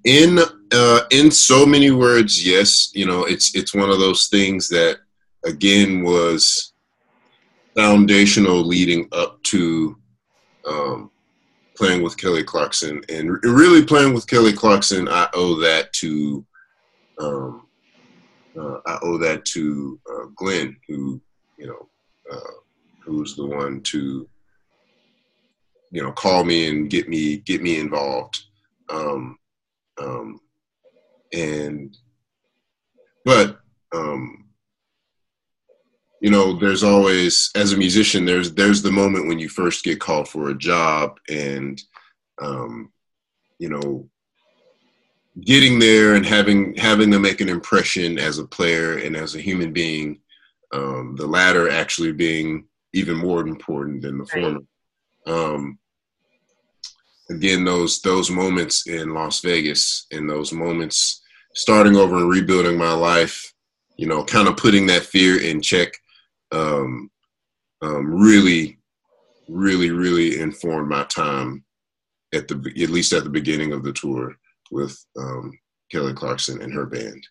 In 0.07 0.39
uh, 0.73 1.01
in 1.11 1.33
so 1.33 1.67
many 1.67 1.91
words, 1.91 2.47
yes. 2.47 2.91
You 2.95 3.07
know, 3.07 3.25
it's 3.25 3.55
it's 3.57 3.75
one 3.75 3.91
of 3.91 3.99
those 3.99 4.29
things 4.29 4.69
that 4.69 4.99
again 5.45 6.05
was 6.05 6.73
foundational 7.75 8.65
leading 8.65 9.09
up 9.11 9.43
to 9.43 9.97
um, 10.65 11.11
playing 11.77 12.03
with 12.03 12.17
Kelly 12.17 12.45
Clarkson, 12.45 13.03
and 13.09 13.43
really 13.43 13.85
playing 13.85 14.15
with 14.15 14.29
Kelly 14.29 14.53
Clarkson, 14.53 15.09
I 15.09 15.29
owe 15.35 15.61
that 15.61 15.93
to 15.95 16.47
um, 17.19 17.67
uh, 18.57 18.79
I 18.87 18.99
owe 19.03 19.19
that 19.19 19.45
to 19.47 20.01
uh, 20.09 20.27
Glenn, 20.37 20.77
who 20.89 21.21
you 21.59 21.67
know, 21.67 21.89
uh, 22.33 22.53
who's 23.05 23.35
the 23.35 23.47
one 23.47 23.81
to 23.83 24.29
you 25.91 26.03
know 26.03 26.13
call 26.13 26.45
me 26.45 26.69
and 26.69 26.91
get 26.91 27.09
me 27.09 27.39
get 27.39 27.61
me 27.61 27.81
involved, 27.81 28.45
um, 28.89 29.37
um, 29.99 30.41
and 31.33 31.97
but 33.25 33.61
um, 33.95 34.47
you 36.21 36.31
know 36.31 36.59
there's 36.59 36.83
always 36.83 37.51
as 37.55 37.73
a 37.73 37.77
musician 37.77 38.25
there's 38.25 38.53
there's 38.55 38.83
the 38.83 38.93
moment 38.93 39.29
when 39.29 39.39
you 39.39 39.49
first 39.49 39.85
get 39.85 40.01
called 40.01 40.29
for 40.29 40.51
a 40.51 40.59
job 40.59 41.19
and 41.29 41.83
um, 42.41 42.93
you 43.59 43.69
know 43.69 44.09
getting 45.45 45.79
there 45.79 46.15
and 46.15 46.25
having 46.25 46.75
having 46.77 47.11
to 47.11 47.19
make 47.19 47.41
an 47.41 47.49
impression 47.49 48.19
as 48.19 48.39
a 48.39 48.47
player 48.47 48.99
and 48.99 49.17
as 49.17 49.35
a 49.35 49.41
human 49.41 49.73
being 49.73 50.21
um, 50.73 51.15
the 51.17 51.27
latter 51.27 51.69
actually 51.71 52.13
being 52.13 52.65
even 52.93 53.17
more 53.17 53.47
important 53.47 54.03
than 54.03 54.19
the 54.19 54.27
former. 54.27 54.61
Um, 55.27 55.79
again 57.31 57.65
those 57.65 58.01
those 58.03 58.31
moments 58.31 58.87
in 58.87 59.15
las 59.15 59.41
vegas 59.41 60.07
and 60.13 60.29
those 60.29 60.53
moments 60.53 61.23
starting 61.55 61.97
over 61.97 62.17
and 62.17 62.29
rebuilding 62.29 62.79
my 62.79 62.93
life 62.93 63.53
you 63.97 64.07
know 64.07 64.25
kind 64.25 64.49
of 64.49 64.57
putting 64.57 64.87
that 64.87 65.03
fear 65.03 65.43
in 65.43 65.61
check 65.61 65.93
um, 66.53 67.11
um, 67.83 68.15
really, 68.15 68.79
really, 69.49 69.91
really 69.91 70.41
informed 70.41 70.89
my 70.89 71.05
time 71.05 71.65
at 72.35 72.49
the 72.49 72.55
at 72.83 72.91
least 72.91 73.13
at 73.13 73.25
the 73.25 73.31
beginning 73.31 73.73
of 73.73 73.85
the 73.85 73.93
tour 73.93 74.37
with 74.71 74.99
um, 75.19 75.53
Kelly 75.91 76.13
Clarkson 76.13 76.61
and 76.61 76.73
her 76.73 76.87
band. 76.87 77.27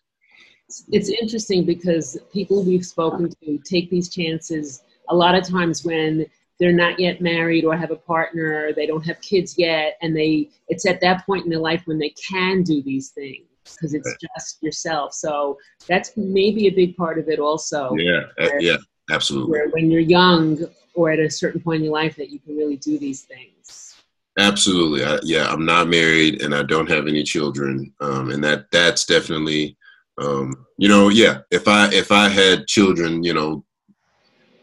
It's 0.90 1.10
interesting 1.10 1.64
because 1.64 2.18
people 2.32 2.64
we've 2.64 2.84
spoken 2.84 3.30
to 3.44 3.58
take 3.58 3.90
these 3.90 4.08
chances 4.08 4.82
a 5.08 5.14
lot 5.14 5.36
of 5.36 5.48
times 5.48 5.84
when 5.84 6.26
they're 6.58 6.72
not 6.72 6.98
yet 6.98 7.20
married 7.20 7.64
or 7.64 7.76
have 7.76 7.90
a 7.90 7.96
partner, 7.96 8.72
they 8.72 8.86
don't 8.86 9.04
have 9.04 9.20
kids 9.20 9.56
yet, 9.58 9.96
and 10.02 10.16
they 10.16 10.50
it's 10.68 10.86
at 10.86 11.00
that 11.00 11.26
point 11.26 11.44
in 11.44 11.50
their 11.50 11.58
life 11.58 11.82
when 11.86 11.98
they 11.98 12.10
can 12.10 12.62
do 12.62 12.82
these 12.82 13.10
things 13.10 13.46
because 13.74 13.94
it's 13.94 14.06
right. 14.08 14.30
just 14.36 14.62
yourself. 14.62 15.12
So 15.12 15.58
that's 15.88 16.16
maybe 16.16 16.66
a 16.66 16.70
big 16.70 16.96
part 16.96 17.18
of 17.18 17.28
it 17.28 17.38
also. 17.38 17.94
Yeah, 17.96 18.22
uh, 18.38 18.48
yeah. 18.60 18.76
Absolutely. 19.10 19.50
Where 19.50 19.68
when 19.70 19.90
you're 19.90 20.00
young 20.00 20.58
or 20.94 21.10
at 21.10 21.20
a 21.20 21.30
certain 21.30 21.60
point 21.60 21.78
in 21.78 21.84
your 21.84 21.92
life 21.92 22.16
that 22.16 22.30
you 22.30 22.40
can 22.40 22.56
really 22.56 22.76
do 22.76 22.98
these 22.98 23.22
things. 23.22 23.94
Absolutely. 24.38 25.04
I, 25.04 25.18
yeah, 25.22 25.46
I'm 25.48 25.64
not 25.64 25.88
married 25.88 26.42
and 26.42 26.54
I 26.54 26.62
don't 26.62 26.90
have 26.90 27.06
any 27.06 27.22
children. 27.22 27.92
Um, 28.00 28.30
and 28.30 28.42
that 28.44 28.66
that's 28.70 29.04
definitely, 29.04 29.76
um, 30.18 30.66
you 30.76 30.88
know, 30.88 31.08
yeah. 31.08 31.38
If 31.50 31.68
I 31.68 31.88
if 31.92 32.10
I 32.12 32.28
had 32.28 32.66
children, 32.66 33.22
you 33.22 33.32
know, 33.32 33.64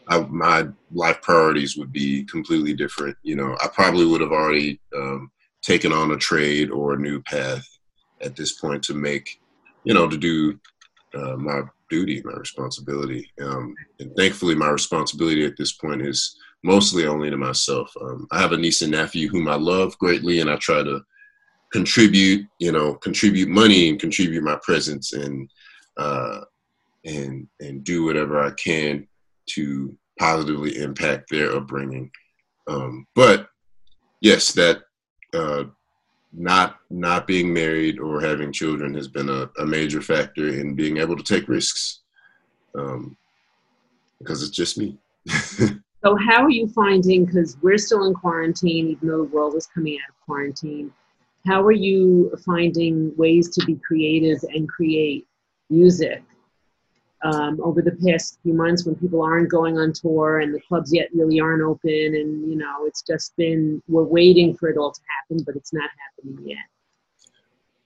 I, 0.08 0.20
my 0.20 0.68
life 0.92 1.20
priorities 1.22 1.76
would 1.76 1.92
be 1.92 2.24
completely 2.24 2.74
different. 2.74 3.16
You 3.22 3.36
know, 3.36 3.56
I 3.62 3.68
probably 3.68 4.06
would 4.06 4.20
have 4.20 4.32
already 4.32 4.80
um, 4.96 5.30
taken 5.62 5.92
on 5.92 6.12
a 6.12 6.16
trade 6.16 6.70
or 6.70 6.94
a 6.94 6.98
new 6.98 7.22
path 7.22 7.66
at 8.20 8.36
this 8.36 8.52
point 8.52 8.82
to 8.84 8.94
make, 8.94 9.40
you 9.84 9.94
know, 9.94 10.08
to 10.08 10.16
do 10.16 10.58
uh, 11.14 11.36
my 11.36 11.62
duty, 11.90 12.22
my 12.24 12.34
responsibility. 12.34 13.30
Um, 13.40 13.74
and 14.00 14.14
thankfully, 14.16 14.54
my 14.54 14.68
responsibility 14.68 15.44
at 15.44 15.56
this 15.56 15.72
point 15.72 16.02
is 16.02 16.36
mostly 16.62 17.06
only 17.06 17.30
to 17.30 17.36
myself. 17.36 17.92
Um, 18.00 18.26
I 18.30 18.40
have 18.40 18.52
a 18.52 18.56
niece 18.56 18.82
and 18.82 18.92
nephew 18.92 19.28
whom 19.28 19.48
I 19.48 19.54
love 19.54 19.96
greatly, 19.98 20.40
and 20.40 20.50
I 20.50 20.56
try 20.56 20.82
to 20.82 21.02
contribute, 21.72 22.46
you 22.58 22.72
know, 22.72 22.94
contribute 22.94 23.48
money 23.48 23.88
and 23.88 24.00
contribute 24.00 24.42
my 24.42 24.58
presence 24.62 25.12
and 25.12 25.50
uh, 25.96 26.40
and 27.04 27.46
and 27.60 27.84
do 27.84 28.04
whatever 28.04 28.42
I 28.42 28.50
can 28.52 29.06
to 29.50 29.96
positively 30.18 30.76
impact 30.78 31.30
their 31.30 31.54
upbringing. 31.54 32.10
Um, 32.66 33.06
but 33.14 33.48
yes, 34.20 34.52
that 34.52 34.82
uh, 35.32 35.64
not 36.32 36.76
not 36.90 37.26
being 37.26 37.52
married 37.52 37.98
or 37.98 38.20
having 38.20 38.52
children 38.52 38.94
has 38.94 39.08
been 39.08 39.28
a, 39.28 39.50
a 39.58 39.66
major 39.66 40.00
factor 40.00 40.48
in 40.48 40.74
being 40.74 40.98
able 40.98 41.16
to 41.16 41.22
take 41.22 41.48
risks. 41.48 42.00
Um, 42.76 43.16
because 44.18 44.42
it's 44.42 44.56
just 44.56 44.78
me. 44.78 44.98
So 46.04 46.16
how 46.16 46.42
are 46.42 46.50
you 46.50 46.68
finding 46.68 47.24
because 47.24 47.56
we're 47.62 47.78
still 47.78 48.04
in 48.04 48.12
quarantine 48.12 48.88
even 48.88 49.08
though 49.08 49.24
the 49.24 49.34
world 49.34 49.54
is 49.54 49.66
coming 49.66 49.94
out 49.94 50.10
of 50.10 50.20
quarantine 50.26 50.92
how 51.46 51.62
are 51.62 51.72
you 51.72 52.30
finding 52.44 53.16
ways 53.16 53.48
to 53.50 53.64
be 53.64 53.80
creative 53.86 54.38
and 54.54 54.68
create 54.68 55.26
music 55.70 56.22
um, 57.24 57.58
over 57.62 57.80
the 57.80 57.96
past 58.06 58.38
few 58.42 58.52
months 58.52 58.84
when 58.84 58.94
people 58.96 59.22
aren't 59.22 59.50
going 59.50 59.78
on 59.78 59.92
tour 59.92 60.40
and 60.40 60.54
the 60.54 60.60
clubs 60.60 60.92
yet 60.92 61.08
really 61.14 61.40
aren't 61.40 61.62
open 61.62 61.90
and 61.90 62.48
you 62.48 62.56
know 62.56 62.84
it's 62.86 63.02
just 63.02 63.34
been 63.36 63.82
we're 63.88 64.04
waiting 64.04 64.54
for 64.54 64.68
it 64.68 64.76
all 64.76 64.92
to 64.92 65.00
happen 65.18 65.42
but 65.44 65.56
it's 65.56 65.72
not 65.72 65.88
happening 65.98 66.46
yet. 66.46 66.58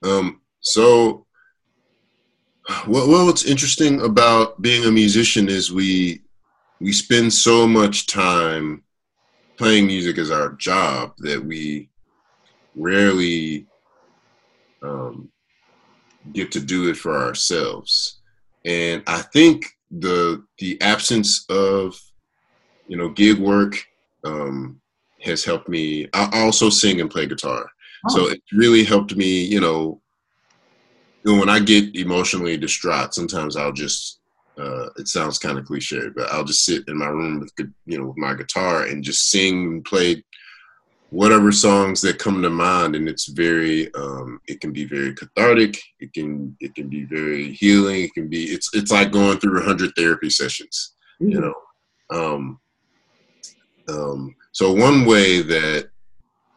Um, 0.03 0.41
so 0.59 1.25
well, 2.85 3.09
well 3.09 3.25
what's 3.25 3.45
interesting 3.45 4.01
about 4.01 4.61
being 4.61 4.85
a 4.85 4.91
musician 4.91 5.47
is 5.47 5.71
we 5.71 6.21
we 6.81 6.91
spend 6.91 7.33
so 7.33 7.65
much 7.65 8.07
time 8.07 8.83
playing 9.57 9.87
music 9.87 10.17
as 10.17 10.31
our 10.31 10.53
job 10.53 11.13
that 11.17 11.43
we 11.43 11.89
rarely 12.75 13.65
um, 14.81 15.29
get 16.33 16.51
to 16.51 16.59
do 16.59 16.89
it 16.89 16.95
for 16.95 17.17
ourselves 17.17 18.18
and 18.69 19.03
I 19.07 19.23
think 19.23 19.65
the 19.89 20.45
the 20.59 20.79
absence 20.81 21.43
of 21.49 21.99
you 22.87 22.95
know 22.97 23.09
gig 23.09 23.39
work 23.39 23.83
um, 24.23 24.79
has 25.21 25.43
helped 25.43 25.67
me. 25.67 26.07
I 26.13 26.29
also 26.43 26.69
sing 26.69 27.01
and 27.01 27.09
play 27.09 27.25
guitar, 27.25 27.69
oh. 28.07 28.15
so 28.15 28.29
it 28.29 28.41
really 28.53 28.83
helped 28.83 29.15
me. 29.15 29.43
You 29.43 29.59
know, 29.59 30.01
when 31.23 31.49
I 31.49 31.59
get 31.59 31.95
emotionally 31.95 32.57
distraught, 32.57 33.13
sometimes 33.13 33.57
I'll 33.57 33.73
just. 33.73 34.17
Uh, 34.57 34.89
it 34.97 35.07
sounds 35.07 35.39
kind 35.39 35.57
of 35.57 35.63
cliche, 35.63 36.09
but 36.13 36.29
I'll 36.33 36.43
just 36.43 36.65
sit 36.65 36.83
in 36.89 36.97
my 36.97 37.05
room 37.05 37.39
with 37.39 37.53
you 37.85 37.97
know 37.97 38.07
with 38.07 38.17
my 38.17 38.33
guitar 38.33 38.83
and 38.83 39.01
just 39.01 39.29
sing 39.31 39.63
and 39.63 39.85
play 39.85 40.21
whatever 41.11 41.51
songs 41.51 42.01
that 42.01 42.19
come 42.19 42.41
to 42.41 42.49
mind 42.49 42.95
and 42.95 43.09
it's 43.09 43.27
very 43.27 43.93
um, 43.95 44.39
it 44.47 44.61
can 44.61 44.71
be 44.71 44.85
very 44.85 45.13
cathartic 45.15 45.81
it 45.99 46.13
can 46.13 46.55
it 46.59 46.73
can 46.75 46.87
be 46.87 47.03
very 47.05 47.51
healing 47.53 48.03
it 48.03 48.13
can 48.13 48.27
be 48.27 48.45
it's 48.45 48.69
it's 48.73 48.91
like 48.91 49.11
going 49.11 49.39
through 49.39 49.59
a 49.59 49.65
hundred 49.65 49.91
therapy 49.95 50.29
sessions 50.29 50.93
mm-hmm. 51.21 51.31
you 51.31 51.41
know 51.41 51.53
um, 52.11 52.59
um, 53.87 54.35
so 54.51 54.71
one 54.71 55.05
way 55.05 55.41
that 55.41 55.89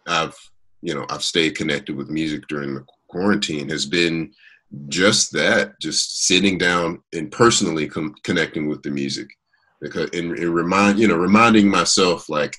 i've 0.06 0.36
you 0.82 0.94
know 0.94 1.06
i've 1.08 1.22
stayed 1.22 1.56
connected 1.56 1.96
with 1.96 2.10
music 2.10 2.46
during 2.48 2.74
the 2.74 2.84
quarantine 3.08 3.68
has 3.68 3.86
been 3.86 4.32
just 4.88 5.32
that 5.32 5.78
just 5.80 6.26
sitting 6.26 6.58
down 6.58 7.02
and 7.12 7.30
personally 7.30 7.86
com- 7.86 8.14
connecting 8.22 8.68
with 8.68 8.82
the 8.82 8.90
music 8.90 9.28
because 9.80 10.08
and, 10.12 10.38
and 10.38 10.54
remind 10.54 10.98
you 10.98 11.06
know 11.06 11.16
reminding 11.16 11.68
myself 11.68 12.28
like 12.28 12.56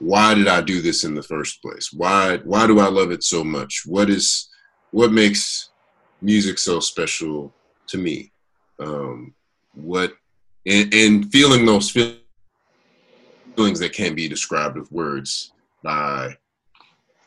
why 0.00 0.34
did 0.34 0.48
I 0.48 0.62
do 0.62 0.80
this 0.80 1.04
in 1.04 1.14
the 1.14 1.22
first 1.22 1.62
place? 1.62 1.92
Why 1.92 2.38
why 2.38 2.66
do 2.66 2.80
I 2.80 2.88
love 2.88 3.10
it 3.12 3.22
so 3.22 3.44
much? 3.44 3.82
What 3.84 4.08
is 4.10 4.48
what 4.90 5.12
makes 5.12 5.70
music 6.22 6.58
so 6.58 6.80
special 6.80 7.54
to 7.88 7.98
me? 7.98 8.32
Um, 8.78 9.34
what 9.74 10.14
and, 10.66 10.92
and 10.92 11.30
feeling 11.30 11.66
those 11.66 11.90
feelings 11.90 12.18
that 13.80 13.92
can't 13.92 14.16
be 14.16 14.26
described 14.26 14.78
with 14.78 14.90
words 14.90 15.52
by 15.84 16.34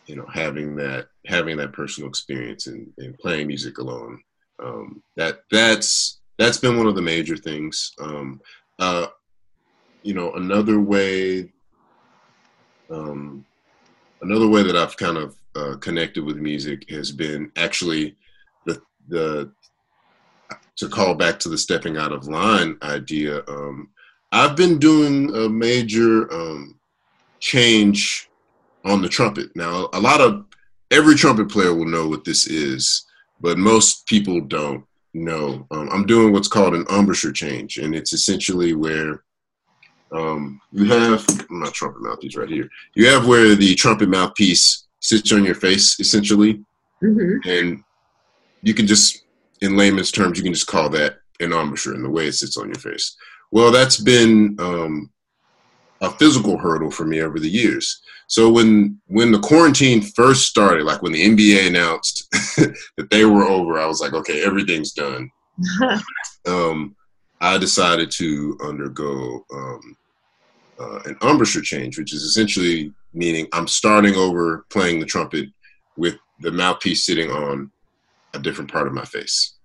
you 0.07 0.15
know 0.15 0.25
having 0.33 0.75
that 0.77 1.07
having 1.27 1.57
that 1.57 1.73
personal 1.73 2.09
experience 2.09 2.65
and, 2.65 2.91
and 2.97 3.17
playing 3.19 3.47
music 3.47 3.77
alone. 3.77 4.19
Um, 4.63 5.03
that 5.15 5.41
that's 5.51 6.21
that's 6.39 6.57
been 6.57 6.77
one 6.77 6.87
of 6.87 6.95
the 6.95 7.01
major 7.03 7.37
things. 7.37 7.91
Um, 8.01 8.41
uh, 8.79 9.07
you 10.01 10.15
know, 10.15 10.33
another 10.33 10.79
way 10.79 11.53
um, 12.93 13.45
another 14.21 14.47
way 14.47 14.63
that 14.63 14.75
I've 14.75 14.97
kind 14.97 15.17
of 15.17 15.35
uh, 15.55 15.75
connected 15.77 16.23
with 16.23 16.37
music 16.37 16.89
has 16.89 17.11
been 17.11 17.51
actually 17.55 18.15
the 18.65 18.81
the 19.07 19.51
to 20.77 20.89
call 20.89 21.13
back 21.13 21.39
to 21.39 21.49
the 21.49 21.57
stepping 21.57 21.97
out 21.97 22.11
of 22.11 22.27
line 22.27 22.77
idea. 22.81 23.43
Um, 23.47 23.89
I've 24.31 24.55
been 24.55 24.79
doing 24.79 25.33
a 25.35 25.47
major 25.47 26.31
um, 26.33 26.79
change 27.39 28.29
on 28.83 29.01
the 29.01 29.09
trumpet. 29.09 29.55
Now, 29.55 29.89
a 29.93 29.99
lot 29.99 30.19
of 30.19 30.45
every 30.89 31.15
trumpet 31.15 31.49
player 31.49 31.73
will 31.73 31.85
know 31.85 32.07
what 32.07 32.25
this 32.25 32.47
is, 32.47 33.05
but 33.39 33.57
most 33.59 34.07
people 34.07 34.41
don't 34.41 34.83
know. 35.13 35.67
Um, 35.69 35.89
I'm 35.91 36.07
doing 36.07 36.33
what's 36.33 36.47
called 36.47 36.73
an 36.73 36.85
embouchure 36.89 37.31
change, 37.31 37.77
and 37.77 37.93
it's 37.93 38.13
essentially 38.13 38.73
where 38.73 39.23
um, 40.13 40.61
you 40.71 40.85
have 40.85 41.25
I'm 41.49 41.59
not 41.59 41.73
trumpet 41.73 42.01
mouthpiece 42.01 42.35
right 42.35 42.49
here. 42.49 42.69
You 42.95 43.07
have 43.07 43.27
where 43.27 43.55
the 43.55 43.75
trumpet 43.75 44.09
mouthpiece 44.09 44.85
sits 44.99 45.31
on 45.31 45.43
your 45.43 45.55
face, 45.55 45.99
essentially, 45.99 46.63
mm-hmm. 47.01 47.49
and 47.49 47.83
you 48.61 48.73
can 48.73 48.87
just, 48.87 49.23
in 49.61 49.75
layman's 49.75 50.11
terms, 50.11 50.37
you 50.37 50.43
can 50.43 50.53
just 50.53 50.67
call 50.67 50.89
that 50.89 51.17
an 51.39 51.51
embouchure 51.51 51.93
and 51.93 52.05
the 52.05 52.09
way 52.09 52.27
it 52.27 52.33
sits 52.33 52.57
on 52.57 52.67
your 52.67 52.75
face. 52.75 53.15
Well, 53.51 53.71
that's 53.71 53.97
been 53.97 54.55
um, 54.59 55.09
a 56.01 56.09
physical 56.11 56.57
hurdle 56.57 56.91
for 56.91 57.05
me 57.05 57.21
over 57.21 57.39
the 57.39 57.49
years. 57.49 58.01
So 58.27 58.49
when 58.49 58.99
when 59.07 59.31
the 59.31 59.39
quarantine 59.39 60.01
first 60.01 60.47
started, 60.47 60.85
like 60.85 61.01
when 61.01 61.11
the 61.11 61.25
NBA 61.25 61.67
announced 61.67 62.27
that 62.97 63.09
they 63.11 63.25
were 63.25 63.43
over, 63.43 63.79
I 63.79 63.85
was 63.85 63.99
like, 63.99 64.13
okay, 64.13 64.43
everything's 64.43 64.93
done. 64.93 65.29
um, 66.47 66.95
I 67.41 67.57
decided 67.57 68.09
to 68.11 68.57
undergo 68.63 69.45
um, 69.53 69.97
uh, 70.79 70.99
an 71.05 71.17
embouchure 71.21 71.61
change, 71.61 71.97
which 71.97 72.13
is 72.13 72.23
essentially 72.23 72.93
meaning 73.13 73.47
I'm 73.53 73.67
starting 73.67 74.15
over 74.15 74.65
playing 74.69 74.99
the 74.99 75.05
trumpet 75.05 75.49
with 75.97 76.15
the 76.39 76.51
mouthpiece 76.51 77.05
sitting 77.05 77.29
on 77.29 77.71
a 78.33 78.39
different 78.39 78.71
part 78.71 78.87
of 78.87 78.93
my 78.93 79.05
face. 79.05 79.55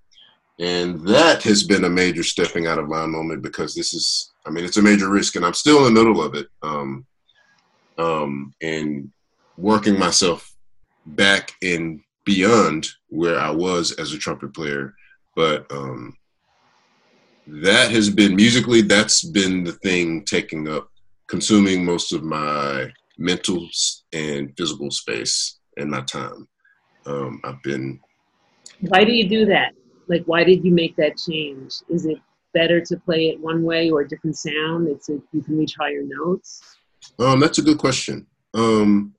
And 0.60 1.06
that 1.06 1.42
has 1.44 1.62
been 1.62 1.84
a 1.84 1.90
major 1.90 2.22
stepping 2.22 2.66
out 2.66 2.78
of 2.78 2.88
line 2.88 3.10
moment 3.10 3.42
because 3.42 3.74
this 3.74 3.94
is, 3.94 4.32
I 4.44 4.50
mean, 4.50 4.64
it's 4.64 4.76
a 4.76 4.82
major 4.82 5.08
risk 5.08 5.36
and 5.36 5.46
I'm 5.46 5.54
still 5.54 5.78
in 5.78 5.94
the 5.94 6.00
middle 6.00 6.22
of 6.22 6.34
it. 6.34 6.48
Um, 6.62 7.06
um, 7.96 8.54
and 8.62 9.10
working 9.56 9.98
myself 9.98 10.54
back 11.04 11.52
and 11.62 12.00
beyond 12.24 12.88
where 13.08 13.38
I 13.38 13.50
was 13.50 13.92
as 13.92 14.12
a 14.12 14.18
trumpet 14.18 14.54
player. 14.54 14.94
But 15.34 15.70
um, 15.70 16.16
that 17.46 17.90
has 17.90 18.10
been 18.10 18.36
musically, 18.36 18.82
that's 18.82 19.24
been 19.24 19.64
the 19.64 19.72
thing 19.72 20.24
taking 20.24 20.68
up, 20.68 20.90
consuming 21.28 21.84
most 21.84 22.12
of 22.12 22.22
my 22.22 22.90
mental 23.18 23.68
and 24.12 24.52
physical 24.56 24.90
space 24.90 25.58
and 25.76 25.90
my 25.90 26.00
time. 26.02 26.48
Um, 27.06 27.40
I've 27.44 27.62
been. 27.62 28.00
Why 28.80 29.04
do 29.04 29.12
you 29.12 29.28
do 29.28 29.46
that? 29.46 29.72
Like, 30.08 30.24
why 30.24 30.44
did 30.44 30.64
you 30.64 30.72
make 30.72 30.96
that 30.96 31.18
change? 31.18 31.74
Is 31.88 32.06
it 32.06 32.18
better 32.54 32.80
to 32.80 32.96
play 32.96 33.28
it 33.28 33.40
one 33.40 33.62
way 33.62 33.90
or 33.90 34.00
a 34.00 34.08
different 34.08 34.36
sound? 34.36 34.88
It's 34.88 35.08
a, 35.08 35.20
you 35.32 35.42
can 35.42 35.58
reach 35.58 35.74
higher 35.78 36.02
notes. 36.02 36.62
Um, 37.18 37.40
that's 37.40 37.58
a 37.58 37.62
good 37.62 37.78
question. 37.78 38.26
Um, 38.54 39.14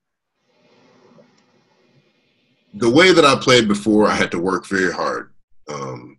the 2.74 2.90
way 2.90 3.14
that 3.14 3.26
I 3.26 3.36
played 3.36 3.68
before, 3.68 4.08
I 4.08 4.16
had 4.16 4.32
to 4.32 4.40
work 4.40 4.68
very 4.68 4.92
hard, 4.92 5.32
um, 5.68 6.19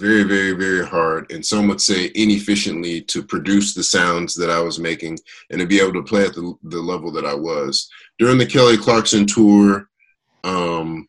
very, 0.00 0.22
very, 0.22 0.52
very 0.52 0.86
hard, 0.86 1.30
and 1.30 1.44
some 1.44 1.68
would 1.68 1.80
say 1.80 2.10
inefficiently 2.14 3.02
to 3.02 3.22
produce 3.22 3.74
the 3.74 3.82
sounds 3.82 4.34
that 4.34 4.50
I 4.50 4.60
was 4.60 4.78
making 4.78 5.18
and 5.50 5.60
to 5.60 5.66
be 5.66 5.80
able 5.80 5.92
to 5.92 6.02
play 6.02 6.24
at 6.24 6.34
the, 6.34 6.54
the 6.64 6.80
level 6.80 7.12
that 7.12 7.26
I 7.26 7.34
was. 7.34 7.88
During 8.18 8.38
the 8.38 8.46
Kelly 8.46 8.76
Clarkson 8.76 9.26
tour, 9.26 9.88
um, 10.44 11.06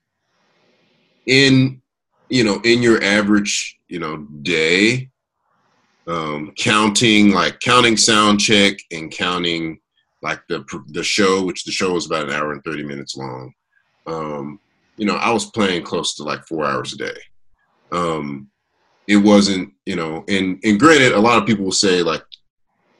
in 1.25 1.81
you 2.29 2.45
know, 2.45 2.61
in 2.63 2.81
your 2.81 3.03
average, 3.03 3.77
you 3.89 3.99
know, 3.99 4.17
day, 4.41 5.09
um, 6.07 6.53
counting 6.57 7.31
like 7.31 7.59
counting 7.59 7.97
sound 7.97 8.39
check 8.39 8.77
and 8.91 9.11
counting 9.11 9.79
like 10.21 10.41
the 10.47 10.63
the 10.87 11.03
show, 11.03 11.43
which 11.43 11.63
the 11.63 11.71
show 11.71 11.93
was 11.93 12.05
about 12.05 12.25
an 12.25 12.31
hour 12.31 12.53
and 12.53 12.63
thirty 12.63 12.83
minutes 12.83 13.15
long. 13.17 13.53
Um, 14.07 14.59
you 14.97 15.05
know, 15.05 15.15
I 15.15 15.31
was 15.31 15.51
playing 15.51 15.83
close 15.83 16.15
to 16.15 16.23
like 16.23 16.45
four 16.47 16.65
hours 16.65 16.93
a 16.93 16.97
day. 16.97 17.17
Um, 17.91 18.49
it 19.07 19.17
wasn't, 19.17 19.73
you 19.85 19.95
know, 19.95 20.23
and 20.27 20.59
and 20.63 20.79
granted, 20.79 21.13
a 21.13 21.19
lot 21.19 21.37
of 21.37 21.47
people 21.47 21.65
will 21.65 21.71
say 21.71 22.01
like, 22.01 22.23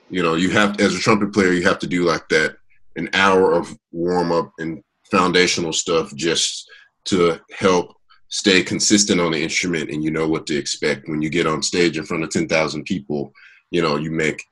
you 0.10 0.22
know, 0.24 0.36
you 0.36 0.50
have 0.52 0.80
as 0.80 0.96
a 0.96 1.00
trumpet 1.00 1.34
player, 1.34 1.54
you 1.54 1.64
have 1.64 1.80
to 1.80 1.88
do 1.88 2.04
like 2.04 2.28
that 2.30 2.56
an 2.98 3.10
hour 3.14 3.54
of 3.54 3.78
warm 3.92 4.32
up 4.32 4.52
and 4.60 4.84
foundational 5.10 5.74
stuff 5.74 6.14
just 6.16 6.70
to 7.06 7.40
help 7.58 7.96
stay 8.28 8.64
consistent 8.64 9.20
on 9.20 9.32
the 9.32 9.42
instrument 9.42 9.90
and 9.90 10.04
you 10.04 10.12
know 10.12 10.28
what 10.28 10.46
to 10.48 10.58
expect. 10.58 11.08
When 11.08 11.22
you 11.22 11.30
get 11.30 11.48
on 11.48 11.62
stage 11.62 11.98
in 11.98 12.06
front 12.06 12.24
of 12.24 12.30
10,000 12.30 12.84
people 12.84 13.34
you 13.72 13.82
know 13.82 13.96
you 13.96 14.12
make 14.12 14.44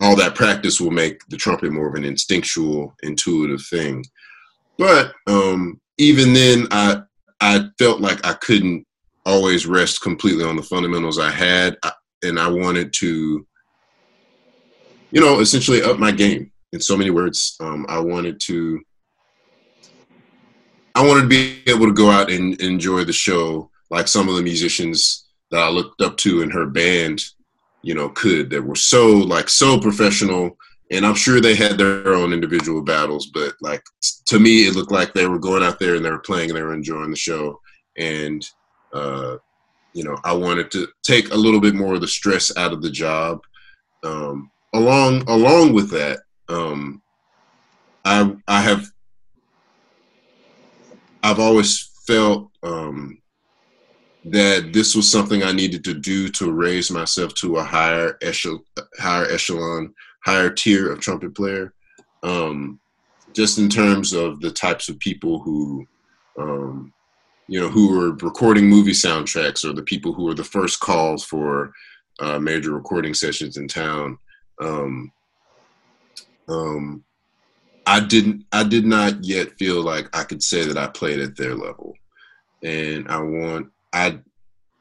all 0.00 0.16
that 0.16 0.34
practice 0.34 0.80
will 0.80 0.90
make 0.90 1.20
the 1.28 1.36
trumpet 1.36 1.70
more 1.70 1.88
of 1.88 1.94
an 1.94 2.04
instinctual 2.04 2.92
intuitive 3.02 3.64
thing. 3.66 4.04
But 4.78 5.12
um, 5.28 5.80
even 5.98 6.32
then 6.32 6.66
i 6.70 7.02
i 7.40 7.68
felt 7.78 8.00
like 8.00 8.24
i 8.26 8.32
couldn't 8.34 8.86
always 9.24 9.66
rest 9.66 10.00
completely 10.00 10.44
on 10.44 10.56
the 10.56 10.62
fundamentals 10.62 11.18
i 11.18 11.30
had 11.30 11.76
and 12.22 12.38
i 12.38 12.48
wanted 12.48 12.92
to 12.92 13.46
you 15.10 15.20
know 15.20 15.40
essentially 15.40 15.82
up 15.82 15.98
my 15.98 16.10
game 16.10 16.50
in 16.72 16.80
so 16.80 16.96
many 16.96 17.10
words 17.10 17.56
um, 17.60 17.86
i 17.88 17.98
wanted 17.98 18.40
to 18.40 18.80
I 20.94 21.06
wanted 21.06 21.22
to 21.22 21.28
be 21.28 21.62
able 21.66 21.86
to 21.86 21.92
go 21.92 22.10
out 22.10 22.30
and 22.30 22.60
enjoy 22.60 23.04
the 23.04 23.12
show 23.12 23.70
like 23.90 24.08
some 24.08 24.28
of 24.28 24.34
the 24.34 24.42
musicians 24.42 25.26
that 25.50 25.62
I 25.62 25.68
looked 25.68 26.00
up 26.00 26.16
to 26.18 26.42
in 26.42 26.50
her 26.50 26.66
band, 26.66 27.22
you 27.82 27.94
know, 27.94 28.08
could 28.08 28.50
that 28.50 28.62
were 28.62 28.74
so 28.74 29.08
like 29.08 29.48
so 29.48 29.78
professional. 29.78 30.56
And 30.90 31.06
I'm 31.06 31.14
sure 31.14 31.40
they 31.40 31.54
had 31.54 31.78
their 31.78 32.14
own 32.14 32.32
individual 32.32 32.82
battles, 32.82 33.26
but 33.32 33.54
like 33.60 33.82
to 34.26 34.38
me, 34.38 34.66
it 34.66 34.74
looked 34.74 34.92
like 34.92 35.12
they 35.12 35.26
were 35.26 35.38
going 35.38 35.62
out 35.62 35.78
there 35.78 35.94
and 35.94 36.04
they 36.04 36.10
were 36.10 36.18
playing 36.18 36.50
and 36.50 36.56
they 36.56 36.62
were 36.62 36.74
enjoying 36.74 37.10
the 37.10 37.16
show. 37.16 37.60
And 37.96 38.46
uh, 38.92 39.36
you 39.92 40.04
know, 40.04 40.16
I 40.24 40.32
wanted 40.32 40.70
to 40.72 40.88
take 41.02 41.30
a 41.30 41.36
little 41.36 41.60
bit 41.60 41.74
more 41.74 41.94
of 41.94 42.00
the 42.00 42.08
stress 42.08 42.56
out 42.56 42.72
of 42.72 42.82
the 42.82 42.90
job. 42.90 43.40
Um, 44.04 44.50
along 44.74 45.28
along 45.28 45.74
with 45.74 45.90
that, 45.90 46.20
um, 46.48 47.02
I 48.04 48.34
I 48.48 48.60
have 48.60 48.86
I've 51.22 51.38
always 51.38 51.90
felt 52.06 52.50
um, 52.62 53.18
that 54.24 54.72
this 54.72 54.94
was 54.94 55.10
something 55.10 55.42
I 55.42 55.52
needed 55.52 55.84
to 55.84 55.94
do 55.94 56.28
to 56.30 56.52
raise 56.52 56.90
myself 56.90 57.34
to 57.34 57.56
a 57.56 57.62
higher 57.62 58.18
echelon, 58.22 58.62
higher 58.98 59.26
echelon, 59.26 59.94
higher 60.24 60.50
tier 60.50 60.92
of 60.92 61.00
trumpet 61.00 61.34
player. 61.34 61.74
Um, 62.22 62.80
just 63.32 63.58
in 63.58 63.68
terms 63.68 64.12
of 64.12 64.40
the 64.40 64.50
types 64.50 64.88
of 64.88 64.98
people 64.98 65.40
who, 65.40 65.86
um, 66.38 66.92
you 67.52 67.60
know, 67.60 67.68
who 67.68 68.00
are 68.00 68.14
recording 68.24 68.66
movie 68.66 68.92
soundtracks 68.92 69.62
or 69.62 69.74
the 69.74 69.82
people 69.82 70.14
who 70.14 70.26
are 70.26 70.34
the 70.34 70.42
first 70.42 70.80
calls 70.80 71.22
for 71.22 71.70
uh, 72.18 72.38
major 72.38 72.72
recording 72.72 73.12
sessions 73.12 73.58
in 73.58 73.68
town. 73.68 74.16
Um, 74.58 75.12
um, 76.48 77.04
I 77.84 78.00
didn't 78.00 78.46
I 78.52 78.64
did 78.64 78.86
not 78.86 79.22
yet 79.22 79.58
feel 79.58 79.82
like 79.82 80.08
I 80.16 80.24
could 80.24 80.42
say 80.42 80.64
that 80.64 80.78
I 80.78 80.86
played 80.86 81.20
at 81.20 81.36
their 81.36 81.54
level. 81.54 81.92
And 82.62 83.06
I 83.08 83.20
want 83.20 83.68
I 83.92 84.18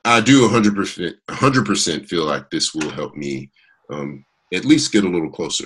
I 0.05 0.21
do 0.21 0.47
100% 0.47 1.13
100% 1.27 2.07
feel 2.07 2.23
like 2.23 2.49
this 2.49 2.73
will 2.73 2.89
help 2.91 3.17
me 3.17 3.51
um, 3.89 4.23
at 4.53 4.63
least 4.63 4.93
get 4.93 5.03
a 5.03 5.09
little 5.09 5.29
closer. 5.29 5.65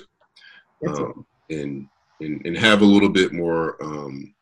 Um, 0.87 1.23
and, 1.51 1.87
and 2.19 2.43
and 2.47 2.57
have 2.57 2.81
a 2.81 2.85
little 2.85 3.09
bit 3.09 3.31
more 3.31 3.77
um, 3.79 4.34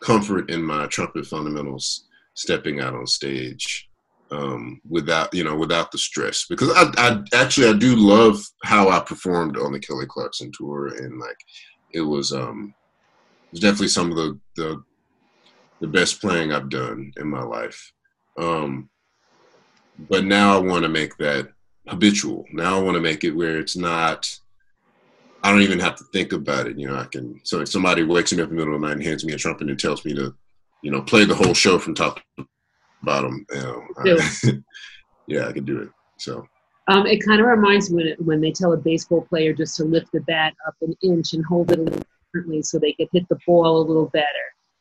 comfort 0.00 0.50
in 0.50 0.62
my 0.62 0.86
trumpet 0.86 1.26
fundamentals 1.26 2.06
stepping 2.34 2.80
out 2.80 2.94
on 2.94 3.06
stage 3.06 3.88
um, 4.30 4.80
without 4.88 5.32
you 5.34 5.44
know 5.44 5.56
without 5.56 5.90
the 5.90 5.98
stress 5.98 6.46
because 6.48 6.70
I, 6.74 6.90
I 6.96 7.22
actually 7.34 7.68
I 7.68 7.72
do 7.72 7.96
love 7.96 8.40
how 8.64 8.88
I 8.88 9.00
performed 9.00 9.56
on 9.56 9.72
the 9.72 9.80
Kelly 9.80 10.06
Clarkson 10.06 10.52
tour 10.52 10.88
and 10.88 11.18
like 11.18 11.38
it 11.92 12.02
was 12.02 12.32
um 12.32 12.74
it 13.46 13.52
was 13.52 13.60
definitely 13.60 13.88
some 13.88 14.10
of 14.10 14.16
the 14.16 14.38
the 14.56 14.82
the 15.80 15.86
best 15.88 16.20
playing 16.20 16.52
I've 16.52 16.70
done 16.70 17.12
in 17.16 17.28
my 17.28 17.42
life. 17.42 17.92
Um, 18.36 18.90
but 19.98 20.24
now 20.24 20.56
I 20.56 20.58
want 20.58 20.82
to 20.82 20.88
make 20.88 21.16
that 21.18 21.48
habitual. 21.86 22.44
Now 22.52 22.78
I 22.78 22.82
want 22.82 22.96
to 22.96 23.00
make 23.00 23.24
it 23.24 23.32
where 23.32 23.58
it's 23.58 23.76
not. 23.76 24.28
I 25.42 25.50
don't 25.50 25.62
even 25.62 25.78
have 25.80 25.96
to 25.96 26.04
think 26.12 26.32
about 26.32 26.66
it. 26.66 26.78
You 26.78 26.88
know, 26.88 26.96
I 26.96 27.04
can. 27.04 27.40
So 27.44 27.60
if 27.60 27.68
somebody 27.68 28.02
wakes 28.02 28.32
me 28.32 28.42
up 28.42 28.50
in 28.50 28.56
the 28.56 28.60
middle 28.60 28.74
of 28.74 28.80
the 28.80 28.86
night 28.86 28.96
and 28.96 29.04
hands 29.04 29.24
me 29.24 29.32
a 29.32 29.38
trumpet 29.38 29.68
and 29.68 29.78
tells 29.78 30.04
me 30.04 30.14
to, 30.14 30.34
you 30.82 30.90
know, 30.90 31.02
play 31.02 31.24
the 31.24 31.34
whole 31.34 31.54
show 31.54 31.78
from 31.78 31.94
top 31.94 32.20
to 32.38 32.46
bottom, 33.02 33.46
you 33.50 33.60
know, 33.60 33.82
I, 33.98 34.52
yeah, 35.26 35.46
I 35.46 35.52
can 35.52 35.64
do 35.64 35.80
it. 35.82 35.88
So 36.18 36.46
um, 36.88 37.06
it 37.06 37.24
kind 37.24 37.40
of 37.40 37.46
reminds 37.46 37.90
me 37.90 37.96
when, 37.96 38.06
it, 38.06 38.20
when 38.20 38.40
they 38.40 38.50
tell 38.50 38.72
a 38.72 38.76
baseball 38.76 39.22
player 39.22 39.52
just 39.52 39.76
to 39.76 39.84
lift 39.84 40.10
the 40.12 40.20
bat 40.22 40.54
up 40.66 40.74
an 40.80 40.94
inch 41.02 41.34
and 41.34 41.44
hold 41.44 41.70
it 41.70 42.04
differently 42.32 42.62
so 42.62 42.78
they 42.78 42.94
could 42.94 43.08
hit 43.12 43.28
the 43.28 43.38
ball 43.46 43.82
a 43.82 43.86
little 43.86 44.08
better. 44.08 44.26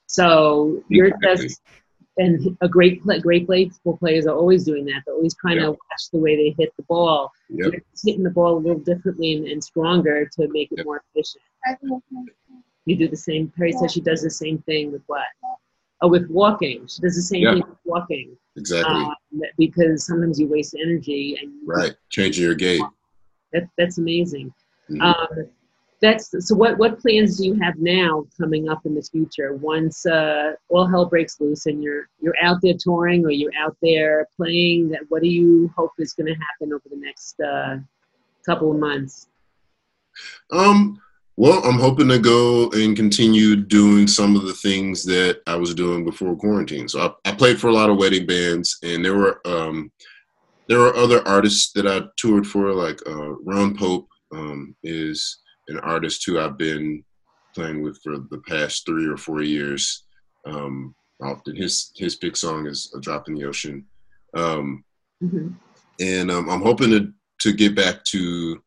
So 0.08 0.82
you're 0.88 1.08
Exactly. 1.08 1.48
just 1.50 1.62
and 2.18 2.58
a 2.62 2.68
great 2.68 3.02
play, 3.04 3.20
great 3.20 3.48
baseball 3.48 3.98
players 3.98 4.26
are 4.26 4.36
always 4.36 4.64
doing 4.64 4.86
that. 4.86 5.04
They're 5.06 5.16
always 5.16 5.36
trying 5.36 5.58
Yeah. 5.58 5.66
to 5.68 5.72
watch 5.72 6.10
the 6.12 6.20
way 6.20 6.36
they 6.36 6.56
hit 6.58 6.74
the 6.78 6.84
ball. 6.84 7.32
Yep. 7.50 7.74
Hitting 8.04 8.24
the 8.24 8.30
ball 8.32 8.58
a 8.58 8.60
little 8.60 8.80
differently 8.80 9.34
and, 9.36 9.48
and 9.48 9.64
stronger 9.64 10.26
to 10.34 10.48
make 10.50 10.72
it 10.72 10.78
Yep. 10.80 10.86
more 10.86 11.04
efficient. 11.14 11.44
You 12.86 12.96
do 12.96 13.08
the 13.08 13.18
same. 13.18 13.50
Perry 13.58 13.74
says 13.74 13.92
she 13.92 14.02
does 14.02 14.22
the 14.22 14.30
same 14.30 14.60
thing 14.60 14.92
with 14.92 15.02
what? 15.08 15.24
Oh, 16.02 16.08
with 16.08 16.30
walking. 16.30 16.88
She 16.88 17.02
does 17.02 17.16
the 17.16 17.22
same 17.22 17.42
Yeah. 17.44 17.54
thing 17.56 17.64
with 17.68 17.78
walking 17.86 18.38
Exactly. 18.56 18.96
um, 18.96 19.14
because 19.58 20.06
sometimes 20.06 20.40
you 20.40 20.48
waste 20.48 20.76
energy 20.82 21.38
and 21.42 21.52
right. 21.66 21.96
Changing 22.10 22.44
your 22.44 22.56
gait. 22.56 22.82
That, 23.52 23.68
that's 23.78 23.98
amazing. 23.98 24.54
Mhm. 24.90 25.02
Um, 25.02 25.50
that's 26.02 26.32
so. 26.48 26.56
What 26.56 26.78
what 26.78 27.00
plans 27.00 27.38
do 27.38 27.46
you 27.46 27.56
have 27.56 27.76
now 27.78 28.26
coming 28.40 28.70
up 28.70 28.86
in 28.86 28.94
the 28.94 29.02
future? 29.02 29.56
Once 29.56 30.06
uh, 30.06 30.52
all 30.70 30.86
hell 30.86 31.06
breaks 31.06 31.40
loose 31.40 31.66
and 31.66 31.82
you're 31.82 32.08
you're 32.20 32.36
out 32.42 32.58
there 32.62 32.76
touring 32.80 33.26
or 33.26 33.32
you're 33.32 33.52
out 33.60 33.76
there 33.82 34.28
playing, 34.36 34.90
that 34.90 35.02
what 35.10 35.24
do 35.24 35.28
you 35.28 35.72
hope 35.76 35.92
is 35.98 36.14
going 36.14 36.28
to 36.28 36.34
happen 36.34 36.74
over 36.74 36.84
the 36.90 36.98
next 36.98 37.40
uh, 37.40 37.78
couple 38.46 38.72
of 38.72 38.80
months? 38.80 39.28
Um, 40.52 41.02
well, 41.36 41.64
I'm 41.64 41.80
hoping 41.80 42.10
to 42.10 42.20
go 42.20 42.70
and 42.72 42.96
continue 42.96 43.56
doing 43.56 44.08
some 44.08 44.36
of 44.36 44.44
the 44.44 44.54
things 44.54 45.04
that 45.06 45.42
I 45.48 45.56
was 45.56 45.74
doing 45.74 46.06
before 46.06 46.36
quarantine. 46.36 46.88
So 46.88 47.18
I, 47.26 47.30
I 47.30 47.34
played 47.34 47.60
for 47.60 47.68
a 47.68 47.74
lot 47.74 47.90
of 47.90 47.98
wedding 47.98 48.26
bands, 48.28 48.78
and 48.84 49.04
there 49.04 49.16
were 49.16 49.42
um, 49.46 49.92
there 50.68 50.80
were 50.80 50.96
other 50.96 51.28
artists 51.28 51.72
that 51.74 51.88
I 51.88 52.02
toured 52.18 52.46
for, 52.46 52.72
like 52.74 53.00
uh, 53.08 53.34
Ron 53.44 53.76
Pope 53.76 54.08
um, 54.32 54.76
is 54.84 55.40
an 55.68 55.80
artist 55.80 56.24
who 56.26 56.40
I've 56.40 56.58
been 56.58 57.04
playing 57.56 57.82
with 57.82 58.00
for 58.04 58.18
the 58.18 58.42
past 58.48 58.86
three 58.86 59.08
or 59.08 59.18
four 59.18 59.42
years. 59.42 60.04
Um, 60.46 60.96
often 61.22 61.56
his 61.56 61.92
his 61.96 62.16
big 62.16 62.38
song 62.38 62.68
is 62.68 62.92
"A 62.96 63.00
Drop 63.00 63.28
in 63.28 63.36
the 63.36 63.46
Ocean," 63.46 63.86
um, 64.36 64.84
hmm 65.20 65.50
and 66.00 66.30
um, 66.30 66.48
I'm 66.50 66.62
hoping 66.62 66.92
to 66.92 67.12
to 67.42 67.54
get 67.54 67.76
back 67.76 68.04
to. 68.06 68.62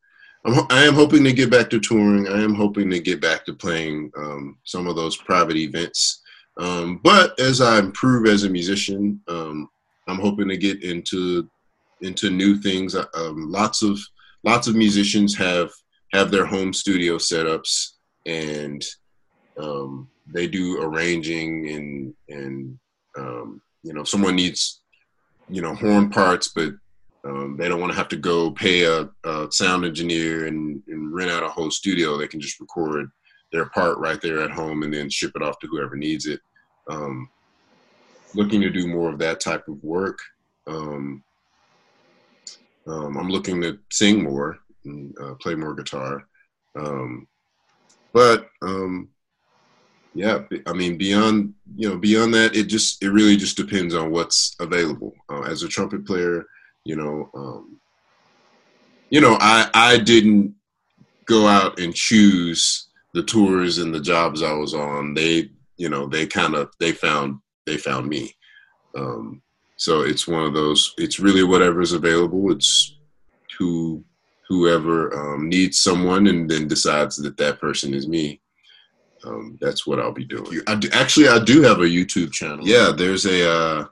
I'm, 0.45 0.67
I 0.71 0.85
am 0.85 0.95
hoping 0.95 1.23
to 1.25 1.33
get 1.33 1.51
back 1.51 1.71
to 1.71 1.81
touring. 1.81 2.27
I 2.27 2.43
am 2.43 2.55
hoping 2.55 2.91
to 2.91 2.99
get 3.01 3.21
back 3.21 3.45
to 3.45 3.55
playing 3.55 4.11
um, 4.17 4.59
some 4.65 4.87
of 4.87 4.97
those 4.97 5.17
private 5.17 5.57
events. 5.57 6.23
Um, 6.59 7.01
but 7.05 7.39
as 7.39 7.61
I 7.61 7.79
improve 7.79 8.27
as 8.27 8.45
a 8.45 8.49
musician, 8.49 9.21
um, 9.29 9.69
I'm 10.09 10.19
hoping 10.19 10.49
to 10.49 10.57
get 10.57 10.83
into 10.83 11.49
into 12.01 12.31
new 12.31 12.57
things. 12.57 12.95
Um, 12.95 13.51
lots 13.51 13.83
of 13.83 13.99
lots 14.45 14.67
of 14.67 14.75
musicians 14.75 15.37
have 15.37 15.71
have 16.13 16.31
their 16.31 16.47
home 16.47 16.73
studio 16.73 17.17
setups, 17.17 17.93
and 18.27 18.85
um, 19.59 20.09
they 20.27 20.47
do 20.47 20.83
arranging 20.83 21.71
and 21.71 22.15
and 22.29 22.79
um, 23.19 23.63
you 23.83 23.93
know 23.93 24.05
someone 24.05 24.37
needs 24.37 24.81
you 25.49 25.63
know 25.63 25.75
horn 25.75 26.11
parts, 26.11 26.49
but 26.49 26.73
um, 27.25 27.57
they 27.59 27.69
don't 27.69 27.81
want 27.81 27.93
to 27.93 27.99
have 27.99 28.09
to 28.09 28.17
go 28.17 28.51
pay 28.51 28.85
a, 28.85 29.09
a 29.25 29.49
sound 29.51 29.85
engineer 29.85 30.47
and, 30.47 30.83
and 30.89 31.13
rent 31.13 31.31
out 31.31 31.43
a 31.43 31.49
whole 31.49 31.71
studio. 31.71 32.17
They 32.17 32.29
can 32.29 32.41
just 32.41 32.61
record 32.61 33.11
their 33.53 33.67
part 33.67 33.99
right 33.99 34.21
there 34.23 34.41
at 34.41 34.51
home 34.51 34.83
and 34.85 34.95
then 34.95 35.11
ship 35.11 35.33
it 35.35 35.43
off 35.43 35.59
to 35.59 35.67
whoever 35.67 35.97
needs 35.97 36.27
it. 36.27 36.41
Um, 36.89 37.29
looking 38.35 38.61
to 38.63 38.71
do 38.71 38.87
more 38.87 39.11
of 39.11 39.19
that 39.19 39.41
type 39.41 39.69
of 39.69 39.83
work. 39.83 40.19
Um, 40.67 41.23
um, 42.87 43.19
I'm 43.19 43.29
looking 43.29 43.61
to 43.63 43.79
sing 43.91 44.23
more 44.23 44.59
and 44.85 45.15
uh, 45.21 45.35
play 45.35 45.55
more 45.55 45.75
guitar. 45.75 46.27
Um, 46.77 47.27
but 48.13 48.49
um, 48.63 49.09
yeah, 50.15 50.43
I 50.67 50.73
mean, 50.73 50.99
beyond 50.99 51.55
you 51.77 51.89
know, 51.89 51.97
beyond 51.97 52.35
that, 52.35 52.57
it 52.57 52.65
just 52.65 53.03
it 53.03 53.11
really 53.11 53.37
just 53.37 53.57
depends 53.57 53.95
on 53.95 54.11
what's 54.11 54.57
available. 54.61 55.15
Uh, 55.29 55.43
as 55.43 55.63
a 55.63 55.69
trumpet 55.69 56.07
player, 56.07 56.45
you 56.85 56.97
know, 56.97 57.31
um, 57.35 57.81
you 59.11 59.21
know, 59.21 59.37
I 59.41 59.71
I 59.73 59.99
didn't 59.99 60.55
go 61.27 61.47
out 61.47 61.79
and 61.79 61.95
choose 61.95 62.89
the 63.15 63.23
tours 63.23 63.79
and 63.79 63.95
the 63.95 64.01
jobs 64.01 64.43
I 64.43 64.53
was 64.53 64.75
on. 64.75 65.15
They, 65.15 65.51
you 65.77 65.89
know, 65.89 66.07
they 66.07 66.27
kind 66.27 66.55
of 66.55 66.73
they 66.81 66.93
found 66.93 67.39
they 67.67 67.77
found 67.77 68.09
me. 68.09 68.35
Um, 68.97 69.43
so 69.77 70.03
it's 70.03 70.27
one 70.27 70.45
of 70.45 70.55
those. 70.55 70.93
It's 70.99 71.21
really 71.21 71.45
whatever's 71.45 71.93
available. 71.93 72.51
It's 72.51 72.97
who 73.59 74.05
whoever 74.51 75.15
um, 75.17 75.49
needs 75.49 75.81
someone 75.81 76.27
and 76.27 76.51
then 76.51 76.67
decides 76.69 77.17
that 77.17 77.37
that 77.39 77.61
person 77.61 77.95
is 77.95 78.07
me. 78.09 78.41
Um, 79.25 79.57
that's 79.61 79.87
what 79.87 80.01
I'll 80.01 80.13
be 80.13 80.25
doing. 80.25 80.61
I 80.67 80.75
do, 80.75 80.89
actually, 80.93 81.29
I 81.29 81.39
do 81.43 81.63
have 81.63 81.79
a 81.79 81.85
YouTube 81.85 82.33
channel. 82.33 82.67
Yeah, 82.67 82.91
there's 82.95 83.25
a. 83.27 83.49
Uh, 83.51 83.85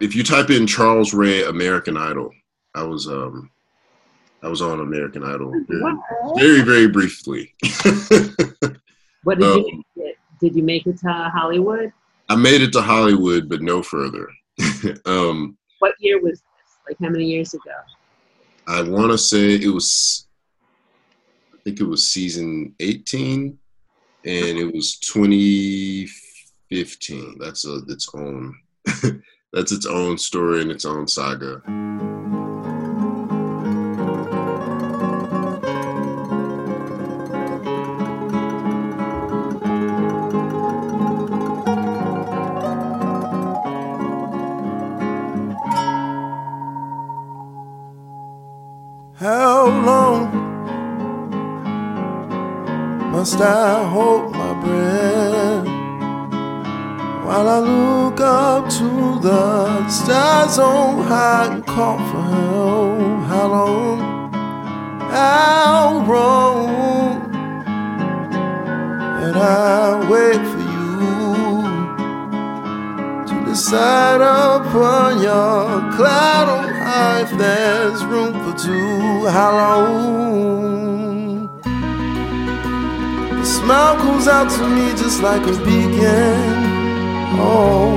if 0.00 0.16
you 0.16 0.22
type 0.24 0.50
in 0.50 0.66
Charles 0.66 1.12
Ray 1.12 1.44
American 1.44 1.96
Idol, 1.96 2.30
I 2.74 2.82
was 2.84 3.06
um, 3.06 3.50
I 4.42 4.48
was 4.48 4.62
on 4.62 4.80
American 4.80 5.24
Idol 5.24 5.52
very, 5.68 5.94
very, 6.36 6.62
very 6.62 6.88
briefly. 6.88 7.54
What 9.24 9.38
did 9.38 9.46
Um, 9.46 9.58
you 9.58 9.76
make 9.76 10.06
it? 10.08 10.16
Did 10.40 10.56
you 10.56 10.64
make 10.64 10.84
it 10.88 10.98
to 10.98 11.30
Hollywood? 11.32 11.92
I 12.28 12.34
made 12.34 12.60
it 12.60 12.72
to 12.72 12.82
Hollywood, 12.82 13.48
but 13.48 13.62
no 13.62 13.82
further. 13.84 14.28
um, 15.06 15.56
What 15.78 15.94
year 16.00 16.20
was 16.20 16.40
this? 16.40 16.78
Like 16.88 16.96
how 17.00 17.08
many 17.08 17.26
years 17.26 17.54
ago? 17.54 17.70
I 18.66 18.82
want 18.82 19.12
to 19.12 19.18
say 19.18 19.54
it 19.56 19.68
was, 19.68 20.26
I 21.52 21.58
think 21.64 21.80
it 21.80 21.84
was 21.84 22.08
season 22.08 22.74
18, 22.78 23.58
and 24.24 24.58
it 24.58 24.72
was 24.72 24.98
2015. 24.98 27.38
That's 27.38 27.66
a 27.66 27.82
its 27.88 28.08
own, 28.14 28.54
that's 29.52 29.72
its 29.72 29.86
own 29.86 30.16
story 30.16 30.62
and 30.62 30.70
its 30.70 30.84
own 30.84 31.08
saga. 31.08 31.60
I 53.42 53.88
hold 53.90 54.30
my 54.32 54.54
breath 54.62 55.66
while 57.26 57.48
I 57.48 57.58
look 57.58 58.20
up 58.20 58.68
to 58.78 59.18
the 59.20 59.88
stars 59.88 60.58
on 60.58 61.02
high 61.02 61.46
and 61.52 61.66
call 61.66 61.98
for 61.98 62.22
help? 62.22 63.24
How 63.26 63.46
long? 63.48 63.98
How 65.10 66.04
long? 66.06 67.32
And 69.24 69.36
I 69.36 70.08
wait 70.08 70.42
for 70.52 70.62
you 70.76 70.94
to 73.26 73.34
decide 73.50 74.20
upon 74.20 75.20
your 75.20 75.80
cloud 75.96 76.48
on 76.48 76.68
high 76.74 77.22
if 77.22 77.30
there's 77.36 78.04
room 78.04 78.34
for 78.44 78.56
two. 78.56 79.26
How 79.26 79.50
long? 79.50 80.61
Smile 83.72 83.96
comes 83.96 84.28
out 84.28 84.50
to 84.50 84.68
me 84.68 84.90
just 85.02 85.22
like 85.22 85.40
a 85.46 85.56
beacon. 85.64 86.52
Oh, 87.40 87.96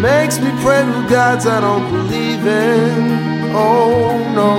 makes 0.00 0.38
me 0.38 0.50
pray 0.64 0.80
to 0.80 1.06
gods 1.10 1.44
I 1.46 1.60
don't 1.60 1.86
believe 1.92 2.44
in. 2.46 3.52
Oh 3.54 4.16
no. 4.38 4.50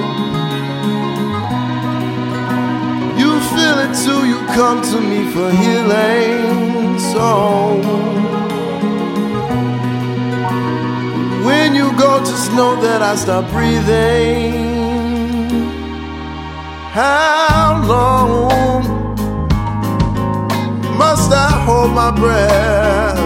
You 3.22 3.32
feel 3.54 3.78
it 3.86 3.94
too, 4.06 4.22
you 4.32 4.40
come 4.60 4.80
to 4.92 4.98
me 5.12 5.22
for 5.34 5.50
healing. 5.62 7.00
So 7.12 7.28
when 11.48 11.74
you 11.74 11.88
go, 11.98 12.20
just 12.20 12.52
know 12.54 12.80
that 12.82 13.02
I 13.02 13.16
stop 13.16 13.50
breathing. 13.50 14.67
How 16.98 17.80
long 17.86 18.82
must 20.98 21.32
I 21.32 21.52
hold 21.64 21.92
my 21.92 22.10
breath 22.10 23.20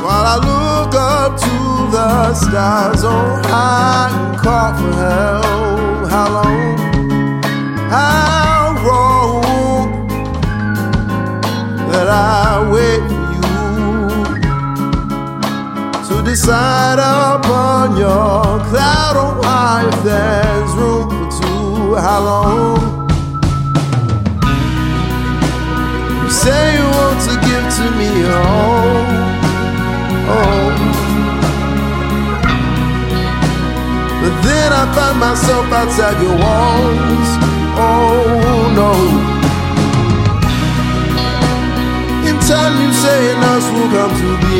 while 0.00 0.24
I 0.24 0.36
look 0.36 0.94
up 0.94 1.36
to 1.36 1.90
the 1.90 2.32
stars 2.34 3.02
high 3.02 4.08
and 4.12 4.38
call 4.38 4.72
for 4.78 4.92
help? 5.02 6.08
How 6.08 6.28
long? 6.30 6.78
How 7.90 8.72
long 8.86 9.90
that 11.90 12.08
I 12.08 12.70
wait 12.70 13.02
for 13.10 14.30
you 16.06 16.14
to 16.14 16.22
decide 16.22 17.00
upon 17.00 17.96
your 17.96 18.60
cloud 18.70 19.16
on 19.16 19.42
high 19.42 19.88
if 19.88 20.59
how 21.98 22.20
long. 22.22 23.08
You 26.22 26.30
say 26.30 26.76
you 26.78 26.86
want 26.98 27.18
to 27.26 27.34
give 27.48 27.66
to 27.78 27.86
me 27.98 28.10
all. 28.28 29.04
Oh. 30.32 30.70
But 34.22 34.34
then 34.46 34.72
I 34.72 34.84
find 34.94 35.18
myself 35.18 35.66
outside 35.72 36.16
your 36.22 36.36
walls. 36.44 37.28
Oh 37.76 38.70
no. 38.80 38.92
In 42.28 42.36
time, 42.46 42.74
you 42.82 42.92
say 42.92 43.32
and 43.32 43.44
us 43.52 43.66
will 43.72 43.90
come 43.96 44.14
to 44.20 44.30
be. 44.42 44.56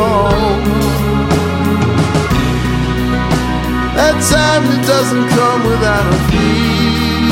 Oh. 0.00 0.87
It 4.20 4.84
doesn't 4.84 5.28
come 5.28 5.64
without 5.64 6.12
a 6.12 6.18
fee. 6.28 7.30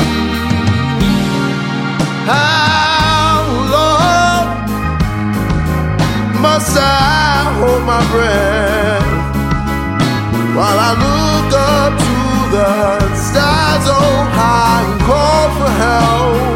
How 2.25 3.43
long 3.75 4.45
must 6.41 6.77
I 6.77 7.43
hold 7.59 7.83
my 7.83 8.01
breath 8.09 9.03
while 10.55 10.79
I 10.79 10.91
look 11.05 11.53
up 11.53 11.93
to 11.99 12.15
the 12.55 13.15
stars 13.15 13.87
on 13.89 14.01
oh, 14.01 14.23
high 14.39 14.83
and 14.89 15.01
call 15.01 15.47
for 15.59 15.71
help? 15.83 16.46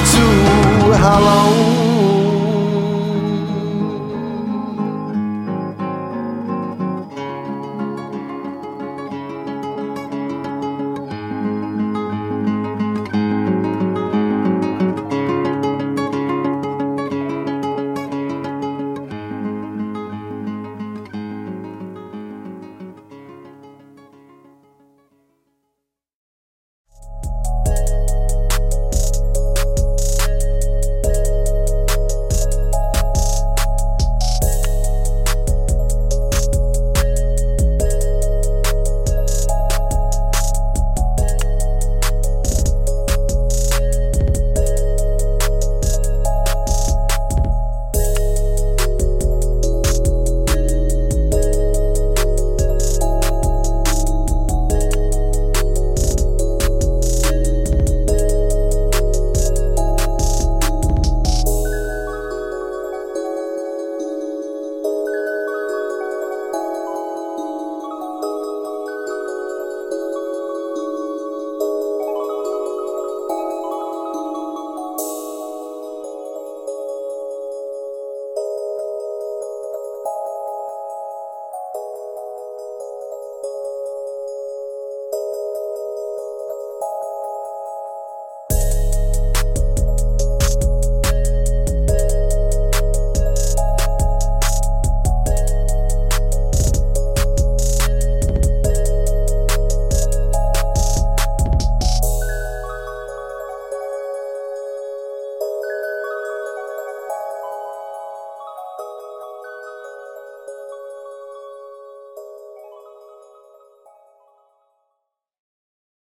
To 0.00 0.06
two. 0.06 0.92
How 0.94 1.20
long? 1.20 1.79